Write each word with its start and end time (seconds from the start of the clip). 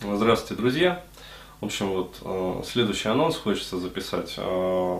Здравствуйте, 0.00 0.54
друзья. 0.54 1.04
В 1.60 1.64
общем, 1.64 1.88
вот 1.88 2.18
э, 2.22 2.62
следующий 2.64 3.08
анонс 3.08 3.36
хочется 3.36 3.78
записать 3.78 4.34
э, 4.36 4.98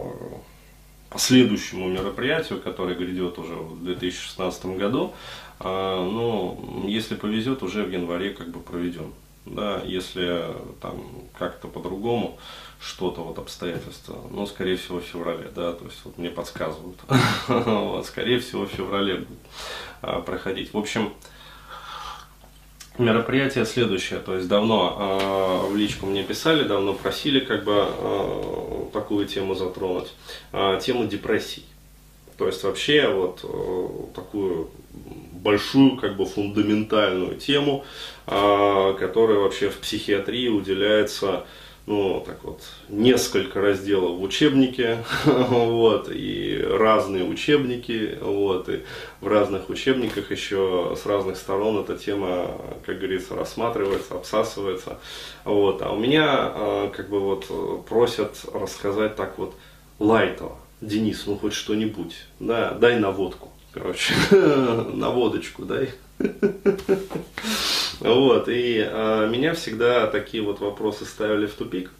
по 1.08 1.18
следующему 1.18 1.88
мероприятию, 1.88 2.60
которое 2.60 2.96
грядет 2.96 3.38
уже 3.38 3.54
в 3.54 3.84
2016 3.84 4.66
году. 4.76 5.14
Э, 5.60 6.02
ну, 6.02 6.84
если 6.88 7.14
повезет, 7.14 7.62
уже 7.62 7.84
в 7.84 7.92
январе 7.92 8.30
как 8.30 8.48
бы 8.48 8.58
проведем. 8.58 9.14
Да, 9.46 9.80
если 9.84 10.46
там 10.80 11.00
как-то 11.38 11.68
по-другому 11.68 12.36
что-то 12.80 13.22
вот 13.22 13.38
обстоятельства, 13.38 14.16
ну, 14.32 14.46
скорее 14.46 14.76
всего, 14.76 14.98
в 14.98 15.04
феврале, 15.04 15.48
да, 15.54 15.74
то 15.74 15.84
есть 15.84 16.00
вот 16.04 16.18
мне 16.18 16.28
подсказывают, 16.28 16.98
скорее 18.04 18.40
всего, 18.40 18.66
в 18.66 18.70
феврале 18.70 19.18
будет 19.18 20.24
проходить. 20.26 20.74
В 20.74 20.76
общем, 20.76 21.12
Мероприятие 22.98 23.64
следующее, 23.64 24.18
то 24.18 24.34
есть 24.34 24.48
давно 24.48 25.66
э, 25.68 25.72
в 25.72 25.76
личку 25.76 26.06
мне 26.06 26.24
писали, 26.24 26.64
давно 26.64 26.94
просили 26.94 27.38
как 27.38 27.62
бы 27.62 27.86
э, 27.86 28.84
такую 28.92 29.26
тему 29.26 29.54
затронуть, 29.54 30.08
э, 30.52 30.80
тему 30.82 31.06
депрессий. 31.06 31.64
То 32.36 32.46
есть 32.46 32.62
вообще 32.64 33.08
вот 33.08 33.40
э, 33.44 33.88
такую 34.16 34.70
большую 35.32 35.96
как 35.96 36.16
бы 36.16 36.26
фундаментальную 36.26 37.36
тему, 37.36 37.84
э, 38.26 38.96
которая 38.98 39.38
вообще 39.38 39.70
в 39.70 39.78
психиатрии 39.78 40.48
уделяется 40.48 41.44
ну, 41.88 42.22
так 42.24 42.44
вот, 42.44 42.60
несколько 42.90 43.62
разделов 43.62 44.18
в 44.18 44.22
учебнике, 44.22 45.02
вот, 45.24 46.10
и 46.12 46.62
разные 46.62 47.24
учебники, 47.24 48.18
вот, 48.20 48.68
и 48.68 48.82
в 49.22 49.26
разных 49.26 49.70
учебниках 49.70 50.30
еще 50.30 50.94
с 51.02 51.06
разных 51.06 51.38
сторон 51.38 51.78
эта 51.78 51.96
тема, 51.96 52.50
как 52.84 52.98
говорится, 52.98 53.34
рассматривается, 53.34 54.16
обсасывается, 54.16 54.98
вот, 55.46 55.80
а 55.80 55.90
у 55.90 55.98
меня, 55.98 56.26
а, 56.28 56.92
как 56.94 57.08
бы 57.08 57.20
вот, 57.20 57.86
просят 57.88 58.36
рассказать 58.52 59.16
так 59.16 59.38
вот 59.38 59.54
лайтово, 59.98 60.58
Денис, 60.82 61.24
ну 61.24 61.38
хоть 61.38 61.54
что-нибудь, 61.54 62.16
да, 62.38 62.72
дай 62.72 62.98
наводку, 63.00 63.50
короче, 63.72 64.12
наводочку 64.30 65.64
дай. 65.64 65.88
Вот, 68.00 68.48
и 68.48 68.80
а, 68.80 69.26
меня 69.26 69.54
всегда 69.54 70.06
такие 70.06 70.42
вот 70.42 70.60
вопросы 70.60 71.04
ставили 71.04 71.46
в 71.46 71.54
тупик, 71.54 71.90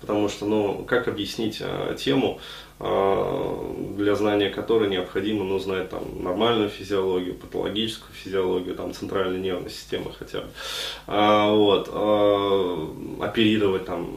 потому 0.00 0.28
что, 0.28 0.46
ну, 0.46 0.84
как 0.86 1.08
объяснить 1.08 1.58
а, 1.60 1.94
тему, 1.94 2.38
а, 2.78 3.74
для 3.96 4.14
знания 4.14 4.50
которой 4.50 4.88
необходимо, 4.88 5.44
ну, 5.44 5.58
знать 5.58 5.90
там 5.90 6.22
нормальную 6.22 6.70
физиологию, 6.70 7.34
патологическую 7.34 8.14
физиологию, 8.14 8.76
там 8.76 8.94
центральной 8.94 9.40
нервной 9.40 9.70
системы 9.70 10.12
хотя 10.16 10.42
бы, 10.42 10.48
вот, 11.56 11.88
оперировать 13.20 13.86
там 13.86 14.10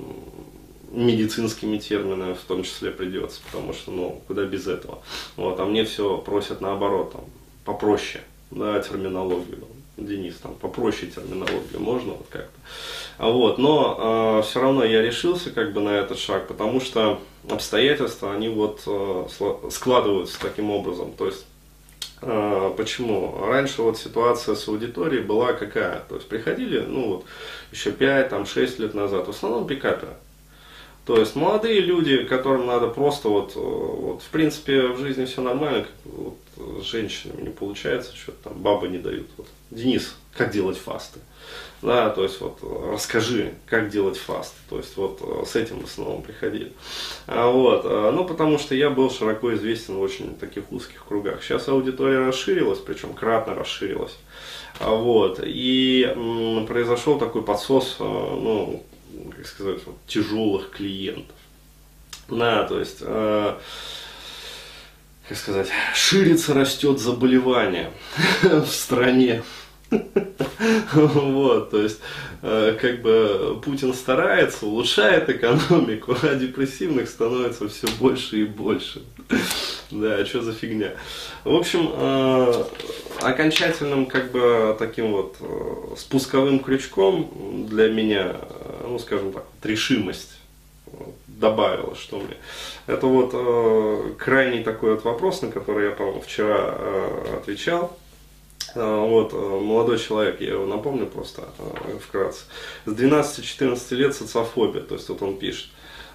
медицинскими 0.91 1.79
терминами 1.79 2.33
в 2.33 2.43
том 2.47 2.63
числе 2.63 2.91
придется, 2.91 3.41
потому 3.51 3.73
что, 3.73 3.91
ну, 3.91 4.21
куда 4.27 4.45
без 4.45 4.67
этого. 4.67 4.99
Вот, 5.35 5.59
а 5.59 5.65
мне 5.65 5.85
все 5.85 6.19
просят 6.19 6.61
наоборот, 6.61 7.13
там, 7.13 7.25
попроще, 7.65 8.23
да, 8.55 8.79
терминологию. 8.81 9.59
Денис, 9.95 10.35
там 10.41 10.55
попроще 10.55 11.11
терминологию 11.11 11.79
можно 11.79 12.13
вот 12.13 12.25
как-то. 12.29 12.59
А 13.19 13.29
вот, 13.29 13.59
но 13.59 14.39
э, 14.39 14.43
все 14.43 14.59
равно 14.59 14.83
я 14.83 15.03
решился 15.03 15.51
как 15.51 15.71
бы 15.71 15.81
на 15.81 15.89
этот 15.89 16.17
шаг, 16.17 16.47
потому 16.47 16.81
что 16.81 17.21
обстоятельства, 17.47 18.33
они 18.33 18.49
вот 18.49 18.81
э, 18.87 19.27
складываются 19.69 20.39
таким 20.39 20.71
образом. 20.71 21.11
То 21.15 21.27
есть, 21.27 21.45
э, 22.23 22.73
почему? 22.75 23.45
Раньше 23.45 23.83
вот 23.83 23.99
ситуация 23.99 24.55
с 24.55 24.67
аудиторией 24.67 25.23
была 25.23 25.53
какая? 25.53 26.03
То 26.09 26.15
есть, 26.15 26.27
приходили, 26.27 26.79
ну 26.79 27.09
вот, 27.09 27.25
еще 27.71 27.91
5, 27.91 28.29
там, 28.29 28.47
6 28.47 28.79
лет 28.79 28.95
назад, 28.95 29.27
в 29.27 29.29
основном 29.29 29.67
пикаперы. 29.67 30.13
То 31.05 31.17
есть 31.17 31.35
молодые 31.35 31.81
люди, 31.81 32.23
которым 32.23 32.65
надо 32.65 32.87
просто 32.87 33.27
вот, 33.27 33.53
э, 33.55 33.59
вот 33.59 34.21
в 34.21 34.29
принципе 34.29 34.87
в 34.87 34.99
жизни 34.99 35.25
все 35.25 35.41
нормально, 35.41 35.81
как, 35.81 35.91
вот, 36.05 36.37
с 36.81 36.85
женщинами 36.85 37.41
не 37.41 37.49
получается, 37.49 38.15
что-то 38.15 38.49
там 38.49 38.53
бабы 38.61 38.87
не 38.87 38.99
дают. 38.99 39.27
Вот. 39.35 39.47
Денис, 39.69 40.15
как 40.33 40.51
делать 40.51 40.77
фасты? 40.77 41.19
Да, 41.81 42.09
то 42.09 42.23
есть 42.23 42.39
вот 42.39 42.59
расскажи, 42.93 43.55
как 43.65 43.89
делать 43.89 44.17
фасты. 44.17 44.55
То 44.69 44.77
есть 44.77 44.95
вот 44.95 45.19
э, 45.21 45.43
с 45.45 45.57
этим 45.57 45.81
в 45.81 45.83
основном 45.83 46.21
приходили. 46.21 46.71
А, 47.27 47.51
вот, 47.51 47.81
э, 47.83 48.11
ну 48.13 48.23
потому 48.23 48.57
что 48.57 48.73
я 48.73 48.89
был 48.89 49.11
широко 49.11 49.53
известен 49.55 49.95
в 49.95 50.01
очень 50.01 50.35
таких 50.35 50.71
узких 50.71 51.03
кругах. 51.05 51.43
Сейчас 51.43 51.67
аудитория 51.67 52.19
расширилась, 52.19 52.79
причем 52.79 53.13
кратно 53.13 53.55
расширилась. 53.55 54.15
А, 54.79 54.91
вот, 54.91 55.41
и 55.43 56.09
м, 56.15 56.65
произошел 56.65 57.19
такой 57.19 57.41
подсос, 57.41 57.97
ну, 57.99 58.83
как 59.35 59.45
сказать, 59.47 59.79
вот, 59.85 59.97
тяжелых 60.07 60.71
клиентов. 60.71 61.35
Да, 62.29 62.63
то 62.63 62.79
есть, 62.79 62.97
э, 63.01 63.57
как 65.27 65.37
сказать, 65.37 65.69
ширится, 65.93 66.53
растет 66.53 66.99
заболевание 66.99 67.91
в 68.41 68.67
стране. 68.67 69.43
Вот, 70.93 71.71
то 71.71 71.81
есть, 71.81 71.99
э, 72.41 72.77
как 72.79 73.01
бы 73.01 73.59
Путин 73.63 73.93
старается, 73.93 74.65
улучшает 74.65 75.29
экономику, 75.29 76.15
а 76.21 76.35
депрессивных 76.35 77.09
становится 77.09 77.67
все 77.67 77.87
больше 77.99 78.41
и 78.41 78.45
больше. 78.45 79.01
Да, 79.91 80.15
а 80.15 80.25
что 80.25 80.41
за 80.41 80.53
фигня? 80.53 80.93
В 81.43 81.55
общем, 81.55 81.89
э, 81.93 82.63
окончательным, 83.21 84.05
как 84.05 84.31
бы, 84.31 84.75
таким 84.79 85.11
вот 85.11 85.37
э, 85.39 85.95
спусковым 85.97 86.59
крючком 86.59 87.67
для 87.69 87.89
меня, 87.89 88.35
ну, 88.87 88.97
скажем 88.99 89.33
так, 89.33 89.45
решимость 89.63 90.31
добавила, 91.27 91.95
что 91.95 92.17
мне. 92.17 92.37
Это 92.87 93.07
вот 93.07 94.17
крайний 94.17 94.63
такой 94.63 94.95
вот 94.95 95.03
вопрос, 95.03 95.41
на 95.41 95.51
который 95.51 95.89
я, 95.89 95.91
по-моему, 95.91 96.21
вчера 96.21 96.77
отвечал. 97.35 97.97
Э, 98.75 99.05
вот, 99.07 99.33
э, 99.33 99.35
молодой 99.35 99.99
человек, 99.99 100.41
я 100.41 100.51
его 100.51 100.65
напомню 100.65 101.07
просто 101.07 101.43
э, 101.57 101.97
вкратце. 101.99 102.43
С 102.85 102.91
12-14 102.91 103.95
лет 103.95 104.15
социофобия, 104.15 104.81
то 104.81 104.95
есть 104.95 105.09
вот 105.09 105.21
он 105.21 105.37
пишет. 105.37 105.67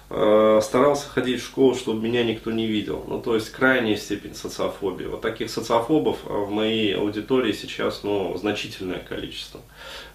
Старался 0.09 1.07
ходить 1.07 1.39
в 1.39 1.45
школу, 1.45 1.75
чтобы 1.75 2.01
меня 2.01 2.23
никто 2.23 2.49
не 2.49 2.65
видел. 2.65 3.05
Ну, 3.07 3.21
то 3.21 3.35
есть 3.35 3.51
крайняя 3.51 3.95
степень 3.95 4.33
социофобии. 4.33 5.05
Вот 5.05 5.21
таких 5.21 5.51
социофобов 5.51 6.17
в 6.23 6.49
моей 6.49 6.95
аудитории 6.95 7.51
сейчас, 7.51 8.01
ну, 8.01 8.35
значительное 8.35 9.05
количество. 9.07 9.61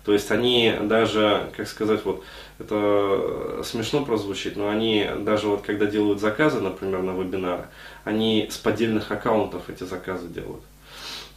То 0.04 0.12
есть 0.12 0.32
они 0.32 0.74
даже, 0.82 1.48
как 1.56 1.68
сказать, 1.68 2.04
вот 2.04 2.24
это 2.58 3.62
смешно 3.62 4.04
прозвучит, 4.04 4.56
но 4.56 4.68
они 4.68 5.08
даже 5.20 5.46
вот 5.46 5.62
когда 5.62 5.86
делают 5.86 6.18
заказы, 6.18 6.60
например, 6.60 7.02
на 7.02 7.12
вебинары, 7.12 7.68
они 8.02 8.48
с 8.50 8.56
поддельных 8.56 9.12
аккаунтов 9.12 9.70
эти 9.70 9.84
заказы 9.84 10.26
делают. 10.26 10.64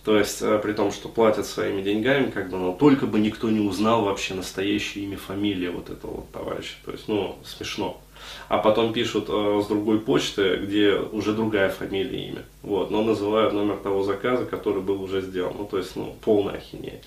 То 0.07 0.17
есть, 0.17 0.41
э, 0.41 0.57
при 0.63 0.71
том, 0.71 0.93
что 0.93 1.09
платят 1.09 1.45
своими 1.45 1.81
деньгами, 1.81 2.31
как 2.31 2.49
бы, 2.49 2.57
но 2.57 2.71
только 2.71 3.05
бы 3.05 3.19
никто 3.19 3.49
не 3.49 3.59
узнал 3.59 4.05
вообще 4.05 4.35
настоящее 4.35 5.03
имя, 5.03 5.17
фамилия 5.17 5.69
вот 5.69 5.89
этого 5.89 6.11
вот 6.11 6.31
товарища. 6.31 6.75
То 6.85 6.93
есть, 6.93 7.09
ну, 7.09 7.35
смешно. 7.43 7.99
А 8.47 8.57
потом 8.57 8.93
пишут 8.93 9.25
э, 9.27 9.61
с 9.61 9.67
другой 9.67 9.99
почты, 9.99 10.61
где 10.63 10.93
уже 10.93 11.33
другая 11.33 11.67
фамилия 11.67 12.19
и 12.21 12.29
имя. 12.29 12.45
Вот, 12.63 12.89
но 12.89 13.03
называют 13.03 13.51
номер 13.51 13.75
того 13.75 14.01
заказа, 14.03 14.45
который 14.45 14.81
был 14.81 15.03
уже 15.03 15.19
сделан. 15.19 15.55
Ну, 15.57 15.65
то 15.65 15.77
есть, 15.77 15.97
ну, 15.97 16.15
полная 16.23 16.55
ахинея. 16.55 17.01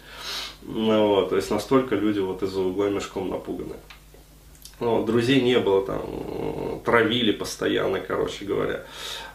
Ну, 0.60 1.06
вот, 1.06 1.30
то 1.30 1.36
есть, 1.36 1.50
настолько 1.50 1.94
люди 1.94 2.18
вот 2.18 2.42
из-за 2.42 2.60
угла 2.60 2.90
мешком 2.90 3.30
напуганы. 3.30 3.76
Ну, 4.80 5.04
друзей 5.04 5.42
не 5.42 5.58
было, 5.58 5.84
там, 5.84 6.80
травили 6.84 7.32
постоянно, 7.32 8.00
короче 8.00 8.46
говоря. 8.46 8.84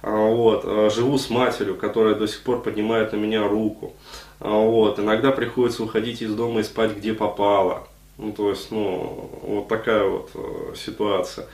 А, 0.02 0.12
вот, 0.12 0.64
а, 0.66 0.90
живу 0.90 1.20
с 1.20 1.30
матерью, 1.30 1.76
которая 1.76 2.16
до 2.16 2.28
сих 2.28 2.42
пор 2.42 2.64
поднимает 2.64 3.14
на 3.14 3.18
меня 3.18 3.48
руку. 3.48 3.94
А, 4.40 4.50
вот, 4.50 5.00
иногда 5.00 5.32
приходится 5.32 5.84
уходить 5.84 6.24
из 6.24 6.34
дома 6.34 6.62
и 6.62 6.64
спать 6.64 6.98
где 6.98 7.14
попало. 7.14 7.88
Ну, 8.18 8.32
то 8.32 8.50
есть, 8.50 8.72
ну, 8.72 9.30
вот 9.44 9.68
такая 9.68 10.06
вот 10.06 10.32
э, 10.36 10.74
ситуация. 10.76 11.48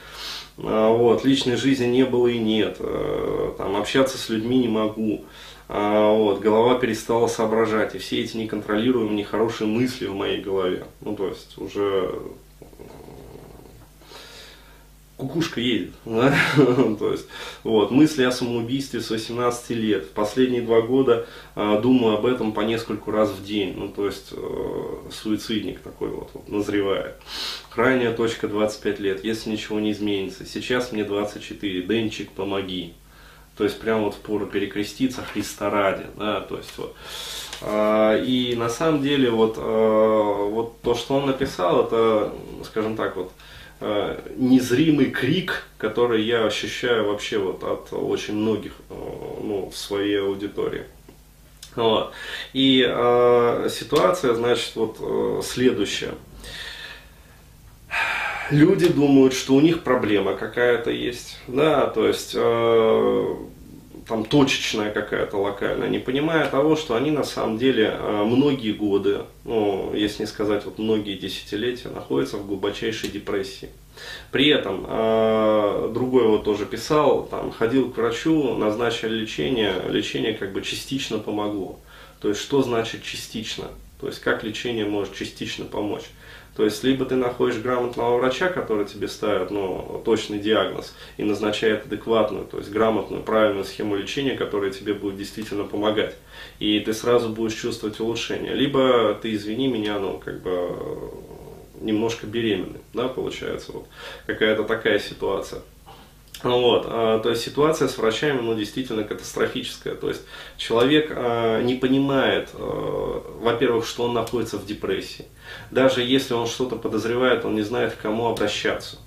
Вот, 0.56 1.24
личной 1.24 1.56
жизни 1.56 1.86
не 1.86 2.04
было 2.04 2.28
и 2.28 2.38
нет. 2.38 2.76
Э, 2.78 3.52
там, 3.58 3.74
общаться 3.74 4.16
с 4.16 4.28
людьми 4.28 4.58
не 4.58 4.68
могу. 4.68 5.24
Вот, 5.68 6.40
голова 6.40 6.78
перестала 6.78 7.26
соображать. 7.26 7.96
И 7.96 7.98
все 7.98 8.20
эти 8.20 8.36
неконтролируемые 8.36 9.16
нехорошие 9.16 9.66
мысли 9.66 10.06
в 10.06 10.14
моей 10.14 10.40
голове. 10.40 10.84
Ну, 11.00 11.16
то 11.16 11.28
есть, 11.28 11.58
уже 11.58 12.12
кукушка 15.22 15.60
едет. 15.60 15.94
Да? 16.04 16.34
То 16.98 17.12
есть, 17.12 17.26
вот, 17.62 17.90
мысли 17.90 18.24
о 18.24 18.32
самоубийстве 18.32 19.00
с 19.00 19.10
18 19.10 19.70
лет. 19.70 20.04
В 20.04 20.10
последние 20.10 20.62
два 20.62 20.82
года 20.82 21.26
э, 21.54 21.80
думаю 21.80 22.16
об 22.16 22.26
этом 22.26 22.52
по 22.52 22.60
нескольку 22.62 23.10
раз 23.10 23.30
в 23.30 23.44
день. 23.44 23.74
Ну, 23.76 23.88
то 23.88 24.06
есть, 24.06 24.32
э, 24.32 25.10
суицидник 25.10 25.80
такой 25.80 26.08
вот, 26.08 26.30
вот 26.34 26.48
назревает. 26.48 27.14
Крайняя 27.70 28.12
точка 28.12 28.48
25 28.48 29.00
лет, 29.00 29.24
если 29.24 29.50
ничего 29.50 29.80
не 29.80 29.92
изменится. 29.92 30.44
Сейчас 30.44 30.92
мне 30.92 31.04
24. 31.04 31.82
Денчик, 31.82 32.30
помоги. 32.30 32.94
То 33.56 33.64
есть, 33.64 33.78
прям 33.80 34.02
вот 34.02 34.14
в 34.14 34.18
пору 34.18 34.46
перекреститься 34.46 35.22
Христа 35.22 35.70
ради. 35.70 36.04
Да? 36.16 36.40
То 36.40 36.56
есть, 36.56 36.72
вот. 36.76 36.96
А, 37.60 38.16
и 38.16 38.56
на 38.56 38.68
самом 38.68 39.02
деле 39.02 39.30
вот, 39.30 39.54
а, 39.56 40.48
вот 40.48 40.80
то, 40.82 40.94
что 40.94 41.14
он 41.14 41.26
написал, 41.26 41.86
это, 41.86 42.32
скажем 42.64 42.96
так, 42.96 43.16
вот 43.16 43.30
незримый 44.36 45.10
крик, 45.10 45.66
который 45.78 46.22
я 46.22 46.46
ощущаю 46.46 47.06
вообще 47.06 47.38
вот 47.38 47.62
от 47.64 47.92
очень 47.92 48.34
многих 48.34 48.72
ну, 48.88 49.70
в 49.72 49.76
своей 49.76 50.20
аудитории. 50.20 50.84
Вот. 51.74 52.12
И 52.52 52.86
э, 52.86 53.68
ситуация, 53.70 54.34
значит, 54.34 54.72
вот 54.76 55.44
следующая. 55.44 56.14
Люди 58.50 58.88
думают, 58.88 59.32
что 59.32 59.54
у 59.54 59.60
них 59.60 59.82
проблема 59.82 60.34
какая-то 60.34 60.90
есть, 60.90 61.38
да, 61.46 61.86
то 61.86 62.06
есть 62.06 62.32
э, 62.34 63.36
там 64.12 64.26
точечная 64.26 64.90
какая-то 64.90 65.38
локальная, 65.38 65.88
не 65.88 65.98
понимая 65.98 66.46
того, 66.46 66.76
что 66.76 66.96
они 66.96 67.10
на 67.10 67.24
самом 67.24 67.56
деле 67.56 67.96
э, 67.98 68.24
многие 68.24 68.72
годы, 68.72 69.22
ну, 69.46 69.94
если 69.94 70.24
не 70.24 70.26
сказать 70.26 70.66
вот 70.66 70.78
многие 70.78 71.16
десятилетия, 71.16 71.88
находятся 71.88 72.36
в 72.36 72.46
глубочайшей 72.46 73.08
депрессии. 73.08 73.70
При 74.30 74.48
этом 74.48 74.84
э, 74.86 75.90
другой 75.94 76.26
вот 76.26 76.44
тоже 76.44 76.66
писал, 76.66 77.22
там 77.22 77.52
ходил 77.52 77.90
к 77.90 77.96
врачу, 77.96 78.54
назначили 78.54 79.14
лечение, 79.14 79.76
лечение 79.88 80.34
как 80.34 80.52
бы 80.52 80.60
частично 80.60 81.18
помогло. 81.18 81.78
То 82.20 82.28
есть 82.28 82.40
что 82.42 82.62
значит 82.62 83.02
частично? 83.04 83.64
То 83.98 84.08
есть 84.08 84.20
как 84.20 84.44
лечение 84.44 84.84
может 84.84 85.14
частично 85.14 85.64
помочь? 85.64 86.04
То 86.56 86.64
есть, 86.64 86.84
либо 86.84 87.06
ты 87.06 87.16
находишь 87.16 87.58
грамотного 87.58 88.18
врача, 88.18 88.48
который 88.48 88.84
тебе 88.84 89.08
ставит 89.08 89.50
ну, 89.50 90.02
точный 90.04 90.38
диагноз 90.38 90.94
и 91.16 91.24
назначает 91.24 91.86
адекватную, 91.86 92.44
то 92.44 92.58
есть 92.58 92.70
грамотную, 92.70 93.22
правильную 93.22 93.64
схему 93.64 93.96
лечения, 93.96 94.36
которая 94.36 94.70
тебе 94.70 94.92
будет 94.92 95.16
действительно 95.16 95.64
помогать. 95.64 96.14
И 96.58 96.78
ты 96.80 96.92
сразу 96.92 97.30
будешь 97.30 97.54
чувствовать 97.54 98.00
улучшение. 98.00 98.54
Либо 98.54 99.14
ты, 99.14 99.34
извини 99.34 99.68
меня, 99.68 99.98
ну, 99.98 100.20
как 100.22 100.42
бы 100.42 100.76
немножко 101.80 102.26
беременный, 102.26 102.80
да, 102.92 103.08
получается, 103.08 103.72
вот 103.72 103.86
какая-то 104.26 104.64
такая 104.64 104.98
ситуация. 104.98 105.62
Вот, 106.42 106.86
а, 106.88 107.20
то 107.20 107.30
есть 107.30 107.42
ситуация 107.42 107.86
с 107.88 107.96
врачами, 107.98 108.40
ну, 108.40 108.54
действительно 108.54 109.04
катастрофическая. 109.04 109.94
То 109.94 110.08
есть 110.08 110.22
человек 110.56 111.12
а, 111.14 111.62
не 111.62 111.74
понимает, 111.74 112.48
а, 112.54 113.22
во-первых, 113.40 113.86
что 113.86 114.04
он 114.04 114.14
находится 114.14 114.58
в 114.58 114.66
депрессии. 114.66 115.26
Даже 115.70 116.02
если 116.02 116.34
он 116.34 116.46
что-то 116.46 116.76
подозревает, 116.76 117.44
он 117.44 117.54
не 117.54 117.62
знает, 117.62 117.94
к 117.94 118.00
кому 118.00 118.26
обращаться. 118.26 118.98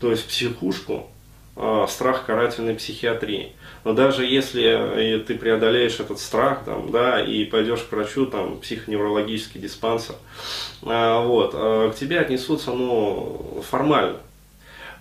То 0.00 0.10
есть 0.10 0.26
психушку, 0.28 1.08
страх 1.88 2.24
карательной 2.24 2.74
психиатрии. 2.76 3.52
Но 3.82 3.92
даже 3.92 4.24
если 4.24 5.16
э, 5.16 5.18
ты 5.18 5.36
преодолеешь 5.36 5.98
этот 5.98 6.20
страх, 6.20 6.64
там, 6.64 6.92
да, 6.92 7.20
и 7.20 7.44
пойдешь 7.44 7.80
к 7.80 7.90
врачу, 7.90 8.26
там, 8.26 8.60
психоневрологический 8.60 9.60
диспансер, 9.60 10.14
вот, 10.82 11.54
к 11.54 11.94
тебе 11.98 12.20
отнесутся, 12.20 12.70
ну, 12.70 13.64
формально. 13.68 14.18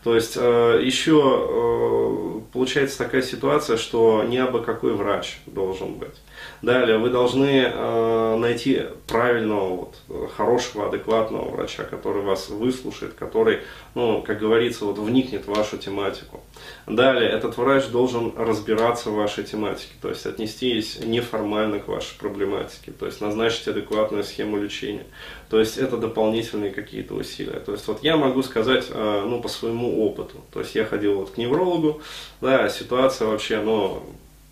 То 0.03 0.15
есть 0.15 0.37
э, 0.37 0.81
еще 0.83 1.47
э, 1.49 2.41
получается 2.53 2.97
такая 2.97 3.21
ситуация, 3.21 3.77
что 3.77 4.23
не 4.23 4.37
абы 4.37 4.61
какой 4.61 4.93
врач 4.93 5.39
должен 5.45 5.95
быть. 5.95 6.15
Далее 6.61 6.97
вы 6.97 7.09
должны 7.09 7.71
э, 7.71 8.35
найти 8.37 8.83
правильного, 9.07 9.87
вот, 10.07 10.31
хорошего, 10.35 10.87
адекватного 10.87 11.49
врача, 11.49 11.83
который 11.83 12.23
вас 12.23 12.49
выслушает, 12.49 13.13
который, 13.13 13.59
ну, 13.95 14.21
как 14.21 14.39
говорится, 14.39 14.85
вот, 14.85 14.97
вникнет 14.97 15.45
в 15.45 15.53
вашу 15.53 15.77
тематику. 15.77 16.41
Далее 16.87 17.29
этот 17.29 17.57
врач 17.57 17.87
должен 17.87 18.33
разбираться 18.37 19.11
в 19.11 19.15
вашей 19.15 19.43
тематике, 19.43 19.93
то 20.01 20.09
есть 20.09 20.25
отнестись 20.25 20.99
неформально 21.03 21.79
к 21.79 21.87
вашей 21.87 22.17
проблематике, 22.17 22.91
то 22.91 23.05
есть 23.05 23.21
назначить 23.21 23.67
адекватную 23.67 24.23
схему 24.23 24.57
лечения. 24.57 25.05
То 25.49 25.59
есть 25.59 25.77
это 25.77 25.97
дополнительные 25.97 26.71
какие-то 26.71 27.13
усилия. 27.13 27.59
То 27.59 27.71
есть 27.71 27.87
вот 27.87 28.03
я 28.03 28.17
могу 28.17 28.43
сказать, 28.43 28.85
э, 28.89 29.23
ну, 29.25 29.41
по 29.41 29.47
своему 29.47 30.05
опыту. 30.05 30.41
То 30.51 30.59
есть 30.59 30.75
я 30.75 30.85
ходил 30.85 31.19
вот 31.19 31.31
к 31.31 31.37
неврологу, 31.37 32.01
да, 32.41 32.67
ситуация 32.69 33.27
вообще, 33.27 33.61
ну, 33.61 34.03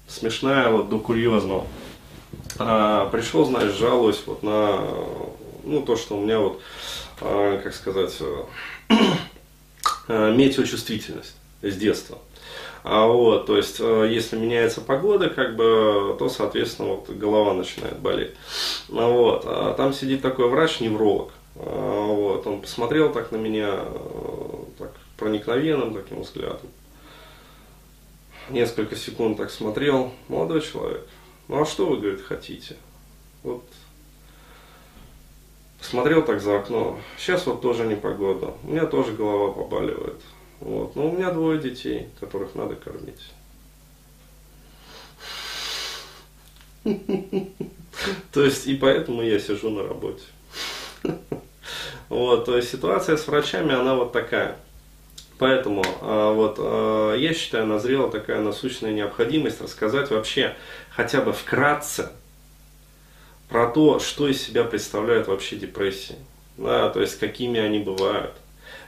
смешная 0.08 0.70
вот 0.70 0.90
до 0.90 1.00
курьезного. 1.00 1.66
А, 2.58 3.10
пришел, 3.10 3.46
знаешь, 3.46 3.74
жалуюсь 3.74 4.22
вот 4.26 4.44
на 4.44 4.80
ну, 5.64 5.82
то, 5.82 5.96
что 5.96 6.18
у 6.18 6.22
меня 6.22 6.40
вот, 6.40 6.62
а, 7.22 7.60
как 7.62 7.74
сказать, 7.74 8.16
а, 10.08 10.32
метеочувствительность 10.34 11.36
с 11.62 11.76
детства. 11.76 12.18
А 12.84 13.08
вот, 13.08 13.48
то 13.48 13.58
есть, 13.58 13.78
а, 13.80 14.06
если 14.06 14.38
меняется 14.38 14.80
погода, 14.80 15.30
как 15.30 15.56
бы, 15.56 16.16
то, 16.20 16.30
соответственно, 16.30 16.90
вот 16.90 17.10
голова 17.10 17.54
начинает 17.54 18.00
болеть. 18.00 18.34
А 18.92 19.10
вот, 19.10 19.44
а 19.46 19.74
там 19.74 19.94
сидит 19.94 20.22
такой 20.22 20.48
врач-невролог. 20.50 21.32
А, 21.56 22.06
вот, 22.06 22.46
он 22.46 22.62
посмотрел 22.62 23.12
так 23.12 23.32
на 23.32 23.38
меня, 23.38 23.80
так, 24.78 24.92
проникновенным 25.18 25.94
таким 25.94 26.22
взглядом. 26.22 26.70
Несколько 28.50 28.96
секунд 28.96 29.38
так 29.38 29.50
смотрел, 29.50 30.12
молодой 30.28 30.62
человек, 30.62 31.08
ну 31.48 31.62
а 31.62 31.66
что 31.66 31.88
вы, 31.88 31.98
говорит, 31.98 32.22
хотите? 32.22 32.78
Вот 33.44 33.64
смотрел 35.86 36.24
так 36.24 36.42
за 36.42 36.60
окно. 36.60 37.00
Сейчас 37.18 37.46
вот 37.46 37.62
тоже 37.62 37.86
не 37.86 37.96
погода. 37.96 38.54
У 38.64 38.72
меня 38.72 38.86
тоже 38.86 39.14
голова 39.14 39.52
побаливает. 39.52 40.20
Вот. 40.60 40.96
Но 40.96 41.10
у 41.10 41.12
меня 41.16 41.32
двое 41.32 41.60
детей, 41.60 42.10
которых 42.20 42.56
надо 42.56 42.76
кормить. 42.76 43.22
То 48.32 48.44
есть 48.44 48.68
и 48.68 48.76
поэтому 48.76 49.22
я 49.24 49.40
сижу 49.40 49.70
на 49.70 49.88
работе. 49.88 50.24
Вот, 52.08 52.46
то 52.46 52.56
есть 52.56 52.70
ситуация 52.70 53.18
с 53.18 53.26
врачами, 53.26 53.74
она 53.74 53.96
вот 53.96 54.12
такая. 54.12 54.60
Поэтому 55.38 55.84
а, 56.02 56.34
вот, 56.34 56.56
а, 56.60 57.14
я 57.16 57.34
считаю, 57.34 57.66
назрела 57.66 58.10
такая 58.10 58.40
насущная 58.42 58.94
необходимость 58.94 59.62
рассказать 59.62 60.10
вообще 60.12 60.56
хотя 60.90 61.22
бы 61.22 61.34
вкратце 61.34 62.12
про 63.50 63.68
то, 63.68 64.00
что 64.00 64.28
из 64.28 64.42
себя 64.42 64.64
представляют 64.64 65.28
вообще 65.28 65.56
депрессии. 65.58 66.16
Да, 66.58 66.90
то 66.90 67.02
есть 67.02 67.20
какими 67.20 67.60
они 67.60 67.80
бывают. 67.80 68.32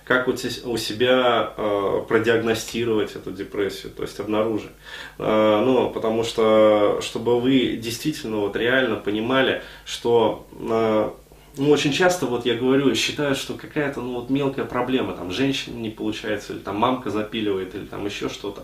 Как 0.05 0.29
у 0.29 0.37
себя 0.37 1.51
э, 1.57 2.01
продиагностировать 2.07 3.17
эту 3.17 3.31
депрессию, 3.31 3.91
то 3.91 4.03
есть 4.03 4.17
обнаружить. 4.21 4.71
Э, 5.17 5.61
ну, 5.65 5.89
потому 5.89 6.23
что, 6.23 6.99
чтобы 7.01 7.41
вы 7.41 7.75
действительно 7.75 8.37
вот 8.37 8.55
реально 8.55 8.95
понимали, 8.95 9.63
что 9.83 10.47
э, 10.53 11.09
ну, 11.57 11.69
очень 11.71 11.91
часто 11.91 12.25
вот 12.25 12.45
я 12.45 12.55
говорю, 12.55 12.93
считаю, 12.95 13.35
что 13.35 13.55
какая-то 13.55 14.01
ну, 14.01 14.13
вот 14.13 14.29
мелкая 14.29 14.65
проблема, 14.65 15.13
там, 15.13 15.31
женщина 15.31 15.75
не 15.75 15.89
получается, 15.89 16.53
или 16.53 16.59
там 16.59 16.77
мамка 16.77 17.09
запиливает, 17.09 17.75
или 17.75 17.85
там 17.85 18.05
еще 18.05 18.29
что-то. 18.29 18.63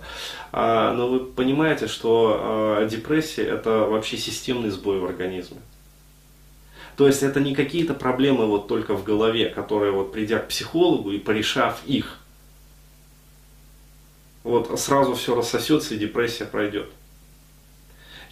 А, 0.51 0.93
но 0.93 1.07
вы 1.07 1.19
понимаете, 1.19 1.87
что 1.87 2.39
а, 2.39 2.85
депрессия 2.85 3.43
это 3.43 3.79
вообще 3.79 4.17
системный 4.17 4.69
сбой 4.69 4.99
в 4.99 5.05
организме. 5.05 5.57
То 6.95 7.07
есть 7.07 7.23
это 7.23 7.39
не 7.39 7.55
какие-то 7.55 7.93
проблемы 7.93 8.45
вот 8.45 8.67
только 8.67 8.95
в 8.95 9.03
голове, 9.03 9.49
которые 9.49 9.91
вот 9.91 10.11
придя 10.11 10.39
к 10.39 10.47
психологу 10.47 11.11
и 11.11 11.17
порешав 11.17 11.81
их, 11.85 12.19
вот 14.43 14.79
сразу 14.79 15.15
все 15.15 15.35
рассосется 15.35 15.95
и 15.95 15.97
депрессия 15.97 16.45
пройдет. 16.45 16.89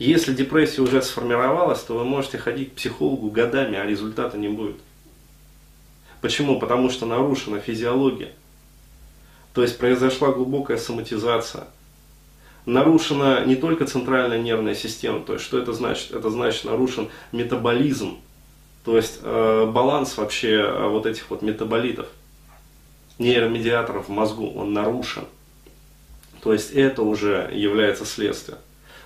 Если 0.02 0.34
депрессия 0.34 0.82
уже 0.82 1.00
сформировалась, 1.04 1.84
то 1.84 1.96
вы 1.96 2.04
можете 2.06 2.40
ходить 2.40 2.72
к 2.72 2.76
психологу 2.76 3.30
годами, 3.30 3.78
а 3.78 3.86
результата 3.86 4.36
не 4.36 4.48
будет. 4.48 4.78
Почему? 6.22 6.60
Потому 6.60 6.90
что 6.90 7.06
нарушена 7.06 7.60
физиология. 7.60 8.34
То 9.54 9.62
есть 9.62 9.78
произошла 9.78 10.32
глубокая 10.32 10.78
соматизация. 10.78 11.68
Нарушена 12.66 13.46
не 13.46 13.56
только 13.56 13.86
центральная 13.86 14.40
нервная 14.40 14.74
система, 14.74 15.20
то 15.20 15.34
есть 15.34 15.46
что 15.46 15.60
это 15.60 15.72
значит? 15.72 16.10
Это 16.14 16.32
значит 16.32 16.66
нарушен 16.66 17.10
метаболизм, 17.32 18.18
то 18.84 18.98
есть 18.98 19.20
э, 19.22 19.72
баланс 19.72 20.18
вообще 20.18 20.62
э, 20.62 20.88
вот 20.88 21.06
этих 21.06 21.30
вот 21.30 21.44
метаболитов, 21.44 22.08
нейромедиаторов 23.20 24.08
в 24.08 24.12
мозгу, 24.12 24.50
он 24.50 24.74
нарушен. 24.74 25.26
То 26.42 26.54
есть 26.54 26.72
это 26.72 27.04
уже 27.04 27.52
является 27.54 28.04
следствием. 28.04 28.58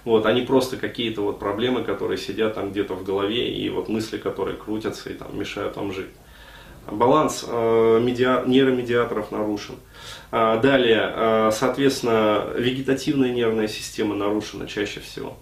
Вот, 0.06 0.28
они 0.28 0.42
просто 0.42 0.78
какие-то 0.78 1.22
вот 1.22 1.40
проблемы, 1.40 1.84
которые 1.84 2.18
сидят 2.18 2.54
там 2.54 2.72
где-то 2.72 2.94
в 2.94 3.04
голове, 3.04 3.52
и 3.52 3.70
вот 3.70 3.90
мысли, 3.90 4.18
которые 4.18 4.56
крутятся 4.56 5.10
и 5.10 5.14
там 5.14 5.38
мешают 5.38 5.76
вам 5.76 5.92
жить. 5.92 6.12
Баланс 6.90 7.44
э, 7.48 8.00
медиа, 8.00 8.44
нейромедиаторов 8.46 9.32
нарушен. 9.32 9.76
А, 10.32 10.60
далее, 10.60 11.12
э, 11.16 11.52
соответственно, 11.52 12.46
вегетативная 12.56 13.32
нервная 13.32 13.68
система 13.68 14.14
нарушена 14.16 14.68
чаще 14.68 15.00
всего. 15.00 15.36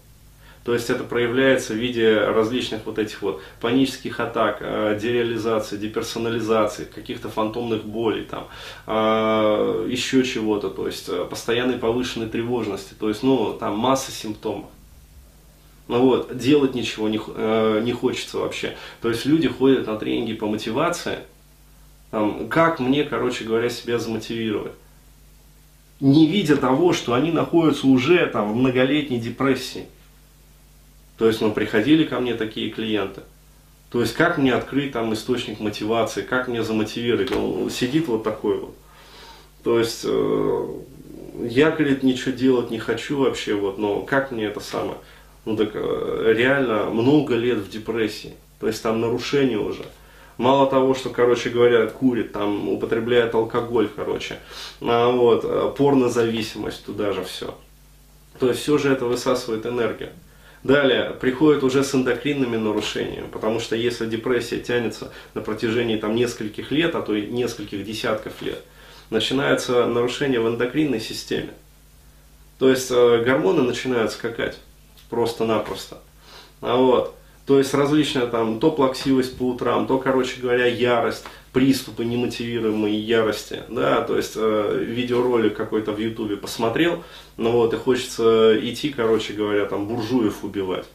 То 0.64 0.74
есть 0.74 0.90
это 0.90 1.04
проявляется 1.04 1.74
в 1.74 1.78
виде 1.78 2.18
различных 2.18 2.86
вот 2.86 2.98
этих 2.98 3.22
вот 3.22 3.42
панических 3.60 4.20
атак, 4.22 4.60
э, 4.62 4.98
дереализации, 5.02 5.76
деперсонализации, 5.76 6.86
каких-то 6.86 7.28
фантомных 7.28 7.84
болей, 7.84 8.24
там, 8.24 8.48
э, 8.88 9.88
еще 9.90 10.24
чего-то, 10.24 10.70
то 10.70 10.88
есть 10.88 11.10
э, 11.10 11.26
постоянной 11.30 11.78
повышенной 11.78 12.30
тревожности, 12.30 12.94
то 12.98 13.10
есть, 13.10 13.24
ну, 13.24 13.54
там 13.54 13.78
масса 13.78 14.12
симптомов. 14.12 14.70
Ну 15.90 16.02
вот, 16.02 16.38
делать 16.38 16.76
ничего 16.76 17.10
не, 17.10 17.20
э, 17.36 17.82
не 17.84 17.92
хочется 17.92 18.38
вообще. 18.38 18.78
То 19.02 19.10
есть 19.10 19.26
люди 19.26 19.50
ходят 19.50 19.86
на 19.86 19.98
тренинги 19.98 20.34
по 20.34 20.48
мотивации, 20.48 21.20
там, 22.10 22.48
как 22.48 22.80
мне, 22.80 23.04
короче 23.04 23.44
говоря, 23.44 23.70
себя 23.70 24.00
замотивировать. 24.00 24.72
Не 26.00 26.26
видя 26.28 26.56
того, 26.56 26.94
что 26.94 27.14
они 27.14 27.32
находятся 27.32 27.88
уже 27.88 28.26
там, 28.28 28.54
в 28.54 28.56
многолетней 28.56 29.20
депрессии. 29.20 29.88
То 31.18 31.28
есть, 31.28 31.42
ну, 31.42 31.52
приходили 31.52 32.04
ко 32.04 32.20
мне 32.20 32.34
такие 32.36 32.70
клиенты. 32.70 33.22
То 33.92 34.02
есть, 34.02 34.14
как 34.16 34.38
мне 34.38 34.54
открыть 34.54 34.92
там 34.92 35.14
источник 35.14 35.60
мотивации, 35.60 36.24
как 36.24 36.48
мне 36.48 36.64
замотивировать. 36.64 37.32
Он 37.32 37.70
сидит 37.70 38.08
вот 38.08 38.24
такой 38.24 38.60
вот. 38.60 38.76
То 39.64 39.80
есть, 39.80 40.02
э, 40.06 40.68
я, 41.44 41.72
говорит, 41.72 42.04
ничего 42.04 42.32
делать 42.32 42.72
не 42.72 42.80
хочу 42.80 43.20
вообще, 43.20 43.54
вот, 43.54 43.78
но 43.78 44.02
как 44.02 44.32
мне 44.32 44.46
это 44.46 44.60
самое? 44.60 44.98
ну 45.46 45.58
так 45.58 45.72
э, 45.74 46.34
реально 46.36 46.86
много 46.86 47.36
лет 47.36 47.58
в 47.60 47.70
депрессии. 47.70 48.34
То 48.60 48.68
есть 48.68 48.82
там 48.82 49.02
нарушения 49.02 49.58
уже. 49.58 49.84
Мало 50.38 50.70
того, 50.70 50.96
что, 50.96 51.10
короче 51.10 51.50
говоря, 51.50 51.86
курит, 51.88 52.32
там 52.32 52.68
употребляет 52.70 53.36
алкоголь, 53.36 53.90
короче, 53.96 54.40
а 54.82 55.12
вот, 55.12 55.44
э, 55.44 55.74
порнозависимость 55.78 56.86
туда 56.86 57.14
же 57.14 57.24
все. 57.24 57.56
То 58.40 58.48
есть 58.50 58.62
все 58.62 58.78
же 58.78 58.92
это 58.92 59.06
высасывает 59.06 59.66
энергию. 59.66 60.10
Далее, 60.64 61.12
приходит 61.12 61.62
уже 61.64 61.84
с 61.84 61.94
эндокринными 61.94 62.56
нарушениями, 62.56 63.28
потому 63.28 63.60
что 63.60 63.76
если 63.76 64.06
депрессия 64.06 64.60
тянется 64.60 65.12
на 65.34 65.42
протяжении 65.42 65.98
там, 65.98 66.16
нескольких 66.16 66.72
лет, 66.72 66.96
а 66.96 67.02
то 67.02 67.14
и 67.14 67.28
нескольких 67.28 67.84
десятков 67.84 68.42
лет, 68.42 68.60
начинается 69.10 69.86
нарушение 69.86 70.40
в 70.40 70.48
эндокринной 70.48 71.02
системе. 71.02 71.50
То 72.60 72.70
есть 72.70 72.90
э, 72.92 73.24
гормоны 73.26 73.64
начинают 73.64 74.14
скакать 74.14 74.58
просто-напросто. 75.10 75.98
А 76.62 76.78
вот. 76.78 77.14
То 77.46 77.58
есть 77.58 77.74
различная 77.74 78.28
там, 78.28 78.60
то 78.60 78.72
плаксивость 78.72 79.38
по 79.38 79.50
утрам, 79.50 79.86
то, 79.86 79.98
короче 79.98 80.40
говоря, 80.40 80.66
ярость, 80.66 81.26
приступы 81.52 82.06
немотивируемой 82.06 82.96
ярости, 82.96 83.64
да, 83.70 84.02
то 84.02 84.16
есть 84.16 84.34
э, 84.36 84.84
видеоролик 84.88 85.56
какой-то 85.56 85.92
в 85.92 86.00
ютубе 86.00 86.38
посмотрел, 86.38 87.04
ну 87.36 87.52
вот, 87.52 87.74
и 87.74 87.78
хочется 87.78 88.58
идти, 88.60 88.90
короче 88.90 89.34
говоря, 89.34 89.66
там, 89.66 89.88
буржуев 89.88 90.44
убивать. 90.44 90.86